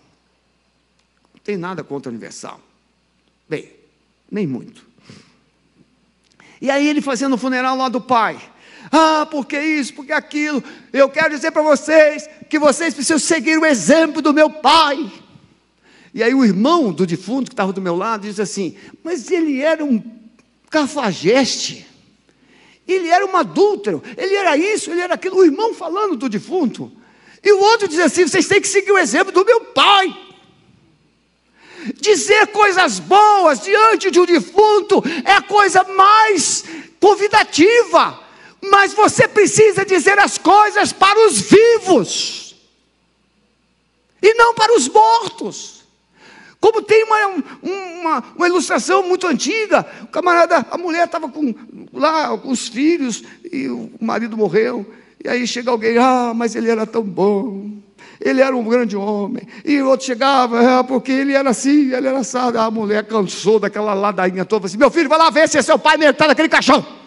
Não 1.34 1.42
tem 1.44 1.58
nada 1.58 1.84
contra 1.84 2.10
a 2.10 2.12
Universal. 2.12 2.60
Bem, 3.48 3.70
nem 4.32 4.48
muito. 4.48 4.86
E 6.62 6.72
aí 6.72 6.88
ele 6.88 7.02
fazendo 7.02 7.34
o 7.34 7.38
funeral 7.38 7.78
lá 7.78 7.90
do 7.90 8.02
pai. 8.02 8.40
Ah, 8.96 9.26
porque 9.26 9.60
isso, 9.60 9.91
porque 9.96 10.12
aquilo. 10.12 10.64
Eu 10.94 11.10
quero 11.10 11.32
dizer 11.32 11.50
para 11.50 11.64
vocês 11.64 12.30
que 12.48 12.60
vocês 12.60 12.94
precisam 12.94 13.18
seguir 13.18 13.58
o 13.58 13.66
exemplo 13.66 14.22
do 14.22 14.32
meu 14.32 14.52
pai. 14.52 15.12
E 16.14 16.22
aí 16.22 16.32
o 16.32 16.46
irmão 16.46 16.94
do 16.94 17.04
defunto 17.04 17.50
que 17.50 17.54
estava 17.54 17.74
do 17.74 17.82
meu 17.82 17.96
lado 17.96 18.28
disse 18.28 18.39
assim: 18.39 18.78
Mas 19.04 19.32
ele 19.32 19.60
era 19.60 19.84
um 19.84 20.00
cafajeste. 20.70 21.88
Ele 22.88 23.08
era 23.08 23.26
um 23.26 23.36
adúltero, 23.36 24.04
ele 24.16 24.36
era 24.36 24.56
isso, 24.56 24.91
ele 24.91 25.02
era 25.02 25.16
aquilo. 25.16 25.38
O 25.38 25.46
irmão 25.46 25.74
falando 25.74 26.16
do 26.16 26.30
defunto. 26.30 26.91
E 27.44 27.52
o 27.52 27.62
outro 27.62 27.88
diz 27.88 28.00
assim: 28.00 28.28
vocês 28.28 28.48
têm 28.48 28.62
que 28.62 28.68
seguir 28.68 28.91
o 28.91 28.98
exemplo 29.00 29.34
do 29.34 29.44
meu 29.44 29.60
pai. 29.62 30.16
Dizer 32.00 32.46
coisas 32.48 33.00
boas 33.00 33.62
diante 33.62 34.12
de 34.12 34.20
um 34.20 34.26
defunto 34.26 35.04
é 35.26 35.32
a 35.32 35.41
coisa 35.41 35.84
mais 35.84 36.64
convidativa. 37.00 38.22
Mas 38.70 38.93
você 38.93 39.28
precisa 39.28 39.86
dizer 39.86 40.18
as 40.18 40.38
coisas 40.38 40.93
para 40.93 41.28
os 41.28 41.41
vivos 41.41 42.55
e 44.22 44.34
não 44.36 44.53
para 44.53 44.74
os 44.74 44.88
mortos. 44.88 45.84
Como 46.61 46.82
tem 46.82 47.03
uma, 47.03 47.43
uma, 47.61 48.24
uma, 48.38 48.47
ilustração 48.47 49.03
muito 49.03 49.28
antiga, 49.28 49.86
o 50.03 50.07
camarada, 50.07 50.66
a 50.72 50.78
mulher 50.78 51.03
estava 51.03 51.28
com 51.28 51.53
lá 51.91 52.38
com 52.38 52.49
os 52.51 52.70
filhos 52.70 53.22
e 53.51 53.68
o 53.68 53.91
marido 53.99 54.38
morreu. 54.38 54.89
E 55.22 55.28
aí 55.28 55.45
chega 55.45 55.70
alguém, 55.70 55.97
ah, 55.97 56.32
mas 56.34 56.55
ele 56.55 56.70
era 56.70 56.86
tão 56.86 57.03
bom, 57.03 57.70
ele 58.20 58.39
era 58.39 58.55
um 58.55 58.64
grande 58.64 58.95
homem. 58.95 59.45
E 59.66 59.82
o 59.82 59.89
outro 59.89 60.05
chegava, 60.05 60.80
ah, 60.80 60.84
porque 60.86 61.11
ele 61.11 61.34
era 61.34 61.49
assim, 61.49 61.93
ele 61.93 62.07
era 62.07 62.20
assado. 62.20 62.57
A 62.57 62.72
mulher 62.72 63.05
cansou 63.05 63.59
daquela 63.59 63.93
ladainha 63.93 64.45
toda, 64.45 64.68
assim, 64.68 64.78
meu 64.78 64.89
filho, 64.89 65.09
vai 65.09 65.20
lá 65.20 65.30
ver 65.30 65.49
se 65.49 65.57
é 65.57 65.61
seu 65.61 65.78
pai 65.78 65.97
mesmo 65.97 66.11
está 66.11 66.28
naquele 66.28 66.47
caixão. 66.47 67.03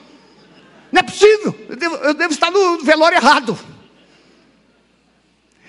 Não 0.92 1.00
é 1.00 1.02
possível, 1.02 1.66
eu 1.68 1.76
devo, 1.76 1.94
eu 1.96 2.14
devo 2.14 2.32
estar 2.32 2.50
no 2.50 2.82
velório 2.82 3.16
errado 3.16 3.58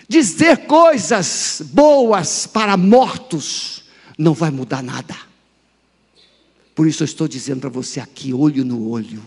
dizer 0.07 0.65
coisas 0.65 1.61
boas 1.65 2.47
para 2.47 2.77
mortos 2.77 3.83
não 4.17 4.33
vai 4.33 4.49
mudar 4.49 4.81
nada. 4.81 5.15
Por 6.73 6.87
isso 6.87 7.03
eu 7.03 7.05
estou 7.05 7.27
dizendo 7.27 7.61
para 7.61 7.69
você 7.69 7.99
aqui, 7.99 8.33
olho 8.33 8.63
no 8.63 8.89
olho. 8.89 9.23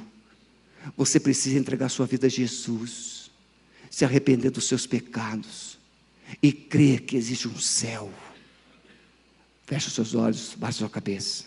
Você 0.97 1.21
precisa 1.21 1.59
entregar 1.59 1.89
sua 1.89 2.07
vida 2.07 2.27
a 2.27 2.31
Jesus, 2.31 3.31
se 3.91 4.05
arrepender 4.05 4.51
dos 4.51 4.67
seus 4.67 4.87
pecados 4.87 5.79
e 6.43 6.53
crer 6.53 7.03
que 7.03 7.17
existe 7.17 7.47
um 7.47 7.59
céu. 7.59 8.11
Feche 9.67 9.89
os 9.89 9.95
seus 9.95 10.15
olhos, 10.15 10.55
baixe 10.57 10.79
sua 10.79 10.89
cabeça. 10.89 11.45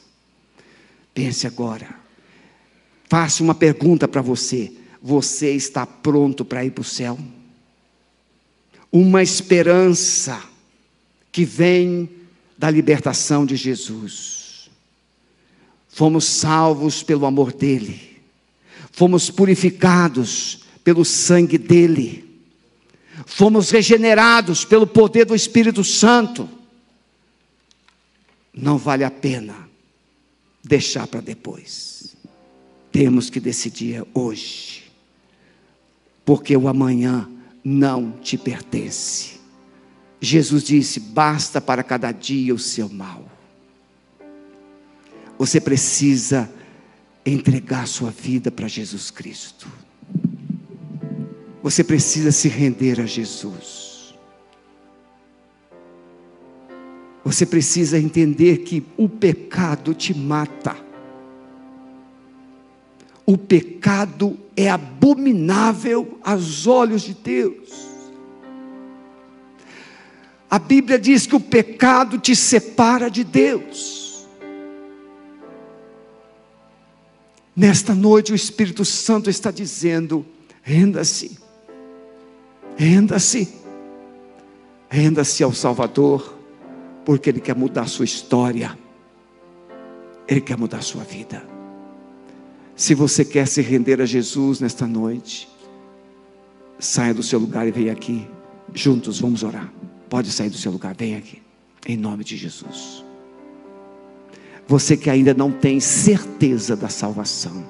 Pense 1.14 1.48
agora. 1.48 2.03
Faça 3.14 3.44
uma 3.44 3.54
pergunta 3.54 4.08
para 4.08 4.24
você: 4.24 4.72
você 5.00 5.52
está 5.54 5.86
pronto 5.86 6.44
para 6.44 6.66
ir 6.66 6.72
para 6.72 6.82
o 6.82 6.84
céu? 6.84 7.16
uma 8.94 9.24
esperança 9.24 10.44
que 11.32 11.44
vem 11.44 12.08
da 12.56 12.70
libertação 12.70 13.44
de 13.44 13.56
Jesus. 13.56 14.70
Fomos 15.90 16.26
salvos 16.26 17.04
pelo 17.04 17.28
amor 17.28 17.52
dele, 17.54 18.20
fomos 18.92 19.30
purificados 19.32 20.64
pelo 20.84 21.06
sangue 21.06 21.58
dele, 21.58 22.24
fomos 23.28 23.72
regenerados 23.72 24.66
pelo 24.66 24.86
poder 24.86 25.26
do 25.26 25.36
Espírito 25.36 25.84
Santo. 25.84 26.48
Não 28.52 28.78
vale 28.78 29.04
a 29.04 29.12
pena 29.12 29.70
deixar 30.64 31.06
para 31.08 31.22
depois. 31.22 32.13
Temos 32.94 33.28
que 33.30 33.40
decidir 33.40 34.06
hoje, 34.14 34.84
porque 36.24 36.56
o 36.56 36.68
amanhã 36.68 37.28
não 37.64 38.12
te 38.12 38.38
pertence. 38.38 39.40
Jesus 40.22 40.64
disse: 40.64 41.00
basta 41.00 41.60
para 41.60 41.82
cada 41.82 42.12
dia 42.12 42.54
o 42.54 42.60
seu 42.60 42.88
mal. 42.88 43.28
Você 45.40 45.60
precisa 45.60 46.50
entregar 47.26 47.88
sua 47.88 48.12
vida 48.12 48.52
para 48.52 48.68
Jesus 48.68 49.10
Cristo. 49.10 49.68
Você 51.64 51.84
precisa 51.84 52.32
se 52.32 52.48
render 52.48 53.02
a 53.02 53.08
Jesus. 53.08 54.14
Você 57.26 57.46
precisa 57.46 57.98
entender 57.98 58.60
que 58.60 58.86
o 58.98 59.10
pecado 59.10 59.96
te 59.96 60.14
mata. 60.14 60.83
O 63.26 63.38
pecado 63.38 64.38
é 64.56 64.70
abominável 64.70 66.20
aos 66.24 66.68
olhos 66.68 67.04
de 67.04 67.14
Deus. 67.14 67.94
A 70.50 70.60
Bíblia 70.60 71.00
diz 71.00 71.26
que 71.26 71.36
o 71.36 71.40
pecado 71.40 72.20
te 72.20 72.36
separa 72.36 73.10
de 73.10 73.24
Deus. 73.24 74.28
Nesta 77.56 77.94
noite 77.96 78.32
o 78.32 78.36
Espírito 78.36 78.84
Santo 78.84 79.30
está 79.30 79.52
dizendo: 79.52 80.26
renda-se, 80.62 81.40
renda-se, 82.76 83.54
renda-se 84.90 85.44
ao 85.44 85.54
Salvador, 85.54 86.38
porque 87.06 87.30
Ele 87.30 87.40
quer 87.40 87.56
mudar 87.56 87.84
a 87.84 87.88
sua 87.88 88.06
história, 88.06 88.78
Ele 90.28 90.42
quer 90.42 90.58
mudar 90.58 90.80
a 90.80 90.82
sua 90.82 91.04
vida. 91.04 91.53
Se 92.76 92.96
você 92.96 93.24
quer 93.24 93.48
se 93.48 93.62
render 93.62 94.02
a 94.02 94.06
Jesus 94.06 94.60
nesta 94.60 94.88
noite, 94.88 95.48
saia 96.80 97.14
do 97.14 97.22
seu 97.22 97.40
lugar 97.40 97.68
e 97.68 97.72
venha 97.72 97.92
aqui. 97.92 98.28
Juntos 98.74 99.20
vamos 99.20 99.44
orar. 99.44 99.72
Pode 100.10 100.32
sair 100.32 100.50
do 100.50 100.58
seu 100.58 100.72
lugar, 100.72 100.96
vem 100.96 101.16
aqui. 101.16 101.42
Em 101.88 101.98
nome 101.98 102.24
de 102.24 102.36
Jesus. 102.36 103.04
Você 104.68 104.96
que 104.96 105.10
ainda 105.10 105.34
não 105.34 105.52
tem 105.52 105.80
certeza 105.80 106.76
da 106.76 106.90
salvação. 106.90 107.64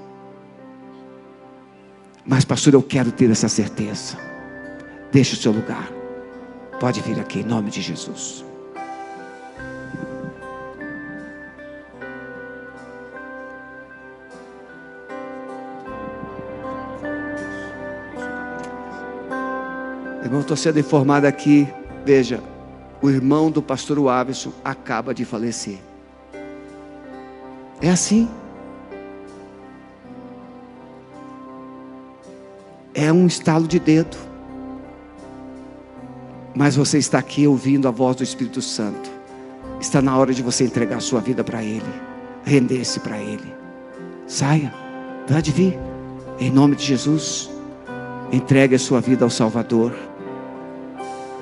Mas, 2.25 2.45
pastor, 2.45 2.73
eu 2.73 2.81
quero 2.81 3.11
ter 3.11 3.29
essa 3.29 3.49
certeza. 3.49 4.17
Deixe 5.11 5.33
o 5.33 5.37
seu 5.37 5.51
lugar. 5.51 5.91
Pode 6.79 7.01
vir 7.01 7.19
aqui 7.19 7.39
em 7.39 7.43
nome 7.43 7.69
de 7.69 7.81
Jesus. 7.81 8.45
Irmão, 20.23 20.39
estou 20.39 20.55
sendo 20.55 20.79
informado 20.79 21.27
aqui. 21.27 21.67
Veja, 22.05 22.41
o 23.01 23.09
irmão 23.09 23.51
do 23.51 23.61
pastor 23.61 23.99
Waverson 23.99 24.53
acaba 24.63 25.13
de 25.13 25.25
falecer. 25.25 25.77
É 27.81 27.89
assim. 27.89 28.29
É 32.93 33.11
um 33.11 33.27
estalo 33.27 33.67
de 33.67 33.79
dedo. 33.79 34.15
Mas 36.55 36.77
você 36.77 36.97
está 36.97 37.17
aqui 37.17 37.45
ouvindo 37.45 37.87
a 37.87 37.91
voz 37.91 38.15
do 38.15 38.23
Espírito 38.23 38.61
Santo. 38.61 39.11
Está 39.81 40.01
na 40.01 40.17
hora 40.17 40.33
de 40.33 40.41
você 40.41 40.63
entregar 40.63 41.01
sua 41.01 41.19
vida 41.19 41.43
para 41.43 41.61
Ele, 41.61 41.83
render-se 42.45 43.01
para 43.01 43.17
Ele. 43.17 43.53
Saia, 44.27 44.73
pode 45.27 45.51
vir, 45.51 45.77
em 46.39 46.49
nome 46.49 46.77
de 46.77 46.85
Jesus. 46.85 47.49
Entregue 48.31 48.75
a 48.75 48.79
sua 48.79 49.01
vida 49.01 49.25
ao 49.25 49.29
Salvador. 49.29 49.93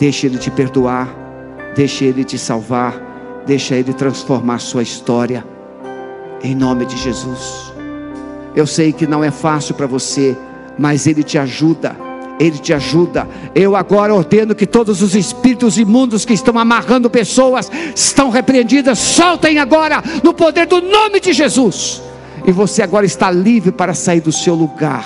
Deixe 0.01 0.25
Ele 0.25 0.39
te 0.39 0.49
perdoar, 0.49 1.07
deixe 1.75 2.03
Ele 2.05 2.23
te 2.23 2.35
salvar, 2.35 3.43
deixe 3.45 3.75
Ele 3.75 3.93
transformar 3.93 4.57
sua 4.57 4.81
história, 4.81 5.45
em 6.43 6.55
nome 6.55 6.87
de 6.87 6.97
Jesus. 6.97 7.71
Eu 8.55 8.65
sei 8.65 8.91
que 8.91 9.05
não 9.05 9.23
é 9.23 9.29
fácil 9.29 9.75
para 9.75 9.85
você, 9.85 10.35
mas 10.77 11.05
Ele 11.05 11.21
te 11.21 11.37
ajuda 11.37 11.95
ele 12.39 12.57
te 12.57 12.73
ajuda. 12.73 13.27
Eu 13.53 13.75
agora 13.75 14.15
ordeno 14.15 14.55
que 14.55 14.65
todos 14.65 15.03
os 15.03 15.13
espíritos 15.13 15.77
imundos 15.77 16.25
que 16.25 16.33
estão 16.33 16.57
amarrando 16.57 17.07
pessoas 17.07 17.71
estão 17.95 18.31
repreendidas, 18.31 18.97
soltem 18.97 19.59
agora, 19.59 20.01
no 20.23 20.33
poder 20.33 20.65
do 20.65 20.81
nome 20.81 21.19
de 21.19 21.33
Jesus. 21.33 22.01
E 22.43 22.51
você 22.51 22.81
agora 22.81 23.05
está 23.05 23.29
livre 23.29 23.71
para 23.71 23.93
sair 23.93 24.21
do 24.21 24.31
seu 24.31 24.55
lugar 24.55 25.05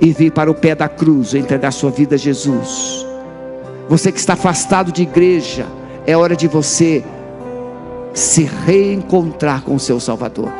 e 0.00 0.10
vir 0.10 0.32
para 0.32 0.50
o 0.50 0.54
pé 0.54 0.74
da 0.74 0.88
cruz, 0.88 1.34
entregar 1.34 1.70
sua 1.70 1.90
vida 1.90 2.14
a 2.14 2.18
Jesus. 2.18 3.11
Você 3.88 4.10
que 4.12 4.18
está 4.18 4.34
afastado 4.34 4.92
de 4.92 5.02
igreja, 5.02 5.66
é 6.06 6.16
hora 6.16 6.34
de 6.34 6.48
você 6.48 7.04
se 8.14 8.44
reencontrar 8.44 9.62
com 9.62 9.74
o 9.74 9.80
seu 9.80 9.98
Salvador. 9.98 10.50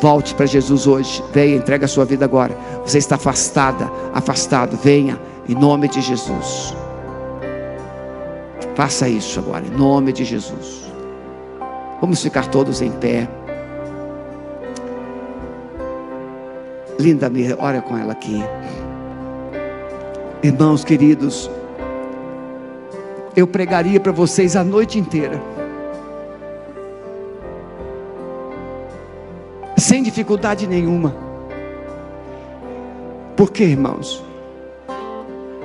Volte 0.00 0.34
para 0.34 0.46
Jesus 0.46 0.86
hoje. 0.86 1.22
Venha, 1.32 1.56
entrega 1.56 1.84
a 1.84 1.88
sua 1.88 2.04
vida 2.04 2.24
agora. 2.24 2.56
Você 2.84 2.98
está 2.98 3.14
afastada, 3.14 3.90
afastado. 4.12 4.76
Venha, 4.76 5.18
em 5.48 5.54
nome 5.54 5.88
de 5.88 6.00
Jesus. 6.00 6.74
Faça 8.74 9.08
isso 9.08 9.38
agora, 9.38 9.64
em 9.64 9.70
nome 9.70 10.12
de 10.12 10.24
Jesus. 10.24 10.90
Vamos 12.00 12.22
ficar 12.22 12.46
todos 12.48 12.82
em 12.82 12.90
pé. 12.90 13.28
Linda, 16.98 17.30
olha 17.58 17.80
com 17.82 17.96
ela 17.96 18.12
aqui. 18.12 18.42
Irmãos 20.42 20.84
queridos, 20.84 21.50
eu 23.36 23.46
pregaria 23.46 23.98
para 23.98 24.12
vocês 24.12 24.56
a 24.56 24.64
noite 24.64 24.98
inteira. 24.98 25.40
sem 29.92 30.02
dificuldade 30.02 30.66
nenhuma. 30.66 31.14
Por 33.36 33.50
quê, 33.50 33.64
irmãos? 33.64 34.24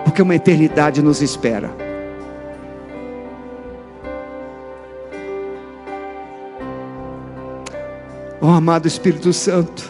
Porque 0.03 0.21
uma 0.21 0.35
eternidade 0.35 1.01
nos 1.01 1.21
espera. 1.21 1.69
Oh, 8.41 8.47
amado 8.47 8.87
Espírito 8.87 9.31
Santo, 9.31 9.89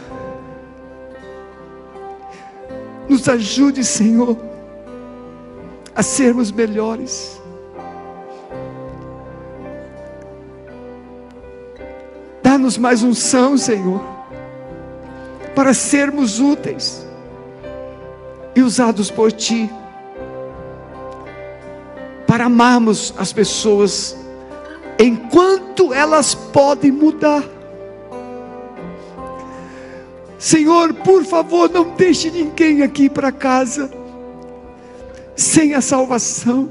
nos 3.09 3.27
ajude, 3.27 3.83
Senhor, 3.83 4.37
a 5.95 6.03
sermos 6.03 6.51
melhores. 6.51 7.36
Dá-nos 12.67 12.77
mais 12.77 13.01
unção, 13.01 13.57
Senhor 13.57 14.17
para 15.55 15.73
sermos 15.73 16.39
úteis 16.39 17.03
e 18.55 18.61
usados 18.61 19.09
por 19.09 19.31
Ti, 19.31 19.67
para 22.27 22.45
amarmos 22.45 23.11
as 23.17 23.33
pessoas 23.33 24.15
enquanto 24.99 25.91
elas 25.91 26.35
podem 26.35 26.91
mudar. 26.91 27.43
Senhor, 30.37 30.93
por 30.93 31.23
favor, 31.23 31.71
não 31.71 31.95
deixe 31.95 32.29
ninguém 32.29 32.83
aqui 32.83 33.09
para 33.09 33.31
casa 33.31 33.89
sem 35.35 35.73
a 35.73 35.81
salvação. 35.81 36.69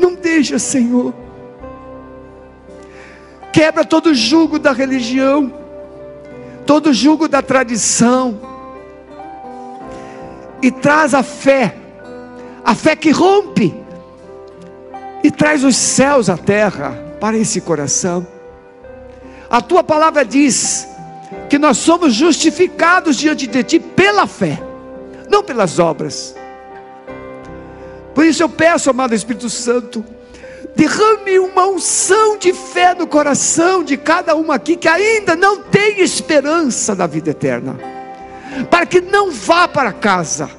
Não 0.00 0.16
deixa, 0.16 0.58
Senhor. 0.58 1.23
Quebra 3.54 3.84
todo 3.84 4.08
o 4.10 4.14
jugo 4.14 4.58
da 4.58 4.72
religião 4.72 5.64
todo 6.64 6.92
jugo 6.92 7.28
da 7.28 7.42
tradição 7.42 8.40
e 10.62 10.70
traz 10.70 11.14
a 11.14 11.22
fé, 11.22 11.76
a 12.64 12.74
fé 12.74 12.96
que 12.96 13.10
rompe 13.10 13.74
e 15.22 15.30
traz 15.30 15.62
os 15.62 15.76
céus 15.76 16.28
à 16.28 16.36
terra 16.36 16.92
para 17.20 17.36
esse 17.36 17.60
coração. 17.60 18.26
A 19.50 19.60
tua 19.60 19.84
palavra 19.84 20.24
diz 20.24 20.88
que 21.48 21.58
nós 21.58 21.78
somos 21.78 22.14
justificados 22.14 23.16
diante 23.16 23.46
de 23.46 23.62
ti 23.62 23.78
pela 23.78 24.26
fé, 24.26 24.60
não 25.30 25.42
pelas 25.42 25.78
obras. 25.78 26.34
Por 28.14 28.24
isso 28.24 28.42
eu 28.42 28.48
peço, 28.48 28.88
amado 28.88 29.14
Espírito 29.14 29.50
Santo, 29.50 30.04
derrame 30.74 31.38
uma 31.38 31.66
unção 31.66 32.36
de 32.36 32.52
fé 32.52 32.94
no 32.94 33.06
coração 33.06 33.82
de 33.84 33.96
cada 33.96 34.34
um 34.36 34.50
aqui 34.50 34.76
que 34.76 34.88
ainda 34.88 35.36
não 35.36 35.58
tem 35.62 36.00
esperança 36.00 36.94
da 36.94 37.06
vida 37.06 37.30
eterna, 37.30 37.78
para 38.70 38.86
que 38.86 39.00
não 39.00 39.30
vá 39.30 39.68
para 39.68 39.92
casa 39.92 40.50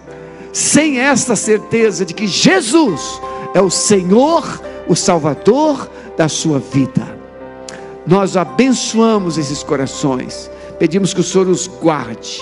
sem 0.56 1.00
esta 1.00 1.36
certeza 1.36 2.06
de 2.06 2.14
que 2.14 2.28
Jesus 2.28 3.20
é 3.54 3.60
o 3.60 3.70
Senhor, 3.70 4.62
o 4.88 4.96
Salvador 4.96 5.90
da 6.16 6.30
sua 6.30 6.60
vida. 6.60 7.16
Nós 8.08 8.38
abençoamos 8.38 9.38
esses 9.38 9.64
corações, 9.64 10.50
pedimos 10.80 11.14
que 11.14 11.20
o 11.20 11.24
Senhor 11.24 11.48
os 11.48 11.68
guarde, 11.68 12.42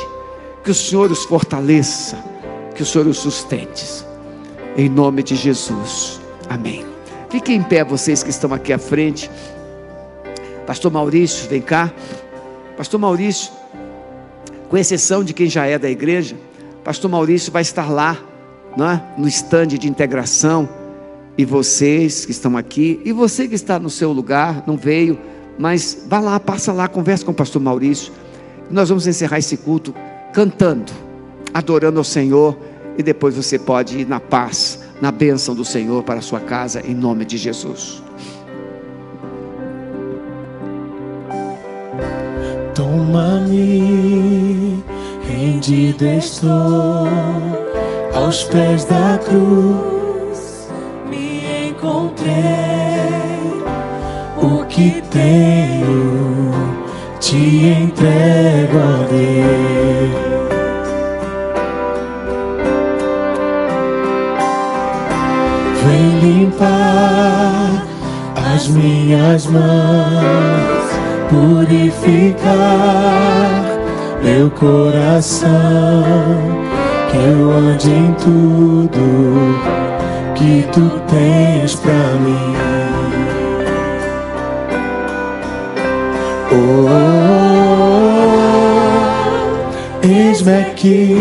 que 0.64 0.70
o 0.70 0.76
Senhor 0.76 1.12
os 1.12 1.24
fortaleça, 1.24 2.18
que 2.76 2.84
o 2.84 2.86
Senhor 2.86 3.08
os 3.08 3.18
sustente, 3.18 4.06
em 4.78 4.90
nome 4.90 5.24
de 5.24 5.36
Jesus. 5.36 6.20
Amém. 6.50 6.93
Fiquem 7.34 7.56
em 7.56 7.64
pé 7.64 7.84
vocês 7.84 8.22
que 8.22 8.30
estão 8.30 8.54
aqui 8.54 8.72
à 8.72 8.78
frente. 8.78 9.28
Pastor 10.68 10.92
Maurício, 10.92 11.50
vem 11.50 11.64
cá. 11.64 11.92
Pastor 12.78 13.00
Maurício, 13.00 13.52
com 14.70 14.78
exceção 14.78 15.24
de 15.24 15.34
quem 15.34 15.50
já 15.50 15.66
é 15.66 15.80
da 15.80 15.90
igreja, 15.90 16.36
Pastor 16.84 17.10
Maurício 17.10 17.52
vai 17.52 17.64
estar 17.64 17.90
lá, 17.90 18.20
não 18.78 18.88
é? 18.88 19.04
no 19.18 19.28
estande 19.28 19.80
de 19.80 19.90
integração. 19.90 20.70
E 21.36 21.44
vocês 21.44 22.24
que 22.24 22.30
estão 22.30 22.56
aqui, 22.56 23.02
e 23.04 23.12
você 23.12 23.48
que 23.48 23.56
está 23.56 23.80
no 23.80 23.90
seu 23.90 24.12
lugar, 24.12 24.64
não 24.68 24.78
veio, 24.78 25.18
mas 25.58 26.06
vá 26.08 26.20
lá, 26.20 26.40
passa 26.40 26.72
lá, 26.72 26.88
conversa 26.88 27.26
com 27.26 27.32
o 27.32 27.34
Pastor 27.34 27.60
Maurício. 27.60 28.14
Nós 28.70 28.90
vamos 28.90 29.08
encerrar 29.08 29.40
esse 29.40 29.58
culto 29.58 29.92
cantando, 30.32 30.94
adorando 31.52 31.98
ao 31.98 32.04
Senhor, 32.04 32.56
e 32.96 33.02
depois 33.02 33.36
você 33.36 33.58
pode 33.58 34.02
ir 34.02 34.08
na 34.08 34.20
paz 34.20 34.83
na 35.04 35.12
bênção 35.12 35.54
do 35.54 35.66
Senhor 35.66 36.02
para 36.02 36.20
a 36.20 36.22
sua 36.22 36.40
casa, 36.40 36.82
em 36.88 36.96
nome 36.96 37.26
de 37.26 37.38
Jesus. 37.38 38.02
Toma-me, 42.74 44.02
rendido 45.28 46.06
estou 46.06 47.06
aos 48.14 48.46
pés 48.46 48.86
da 48.86 49.20
cruz. 49.26 50.70
Me 51.10 51.68
encontrei, 51.68 52.32
o 54.42 54.66
que 54.68 55.04
tenho 55.12 56.54
te 57.20 57.36
entrego 57.36 58.78
a 58.78 59.06
Deus. 59.12 59.73
As 68.64 68.70
minhas 68.70 69.46
mãos, 69.48 69.64
purificar 71.30 72.48
meu 74.24 74.50
coração, 74.52 75.50
que 77.12 77.18
eu 77.18 77.52
ande 77.52 77.90
em 77.90 78.14
tudo 78.14 79.60
que 80.34 80.66
tu 80.72 80.90
tens 81.10 81.76
para 81.76 82.16
mim. 82.22 82.56
Oh, 86.54 86.88
eis-me 90.08 90.54
aqui 90.62 91.18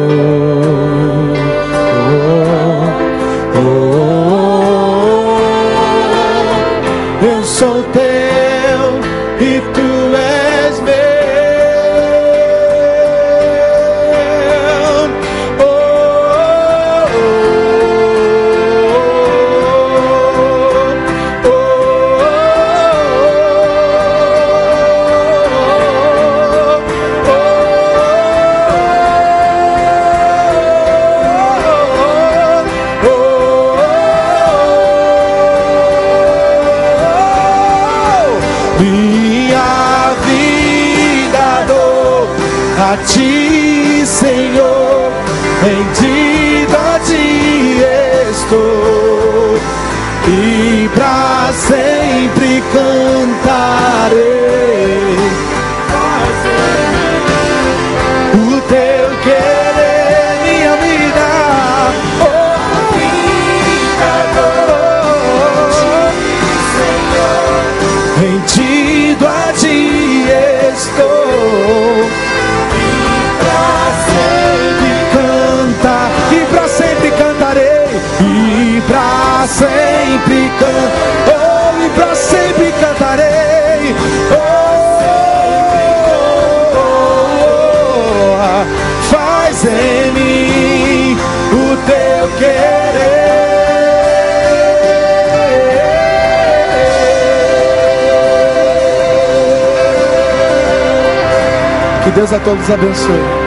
Todos 102.50 102.72
abençoe. 102.72 103.39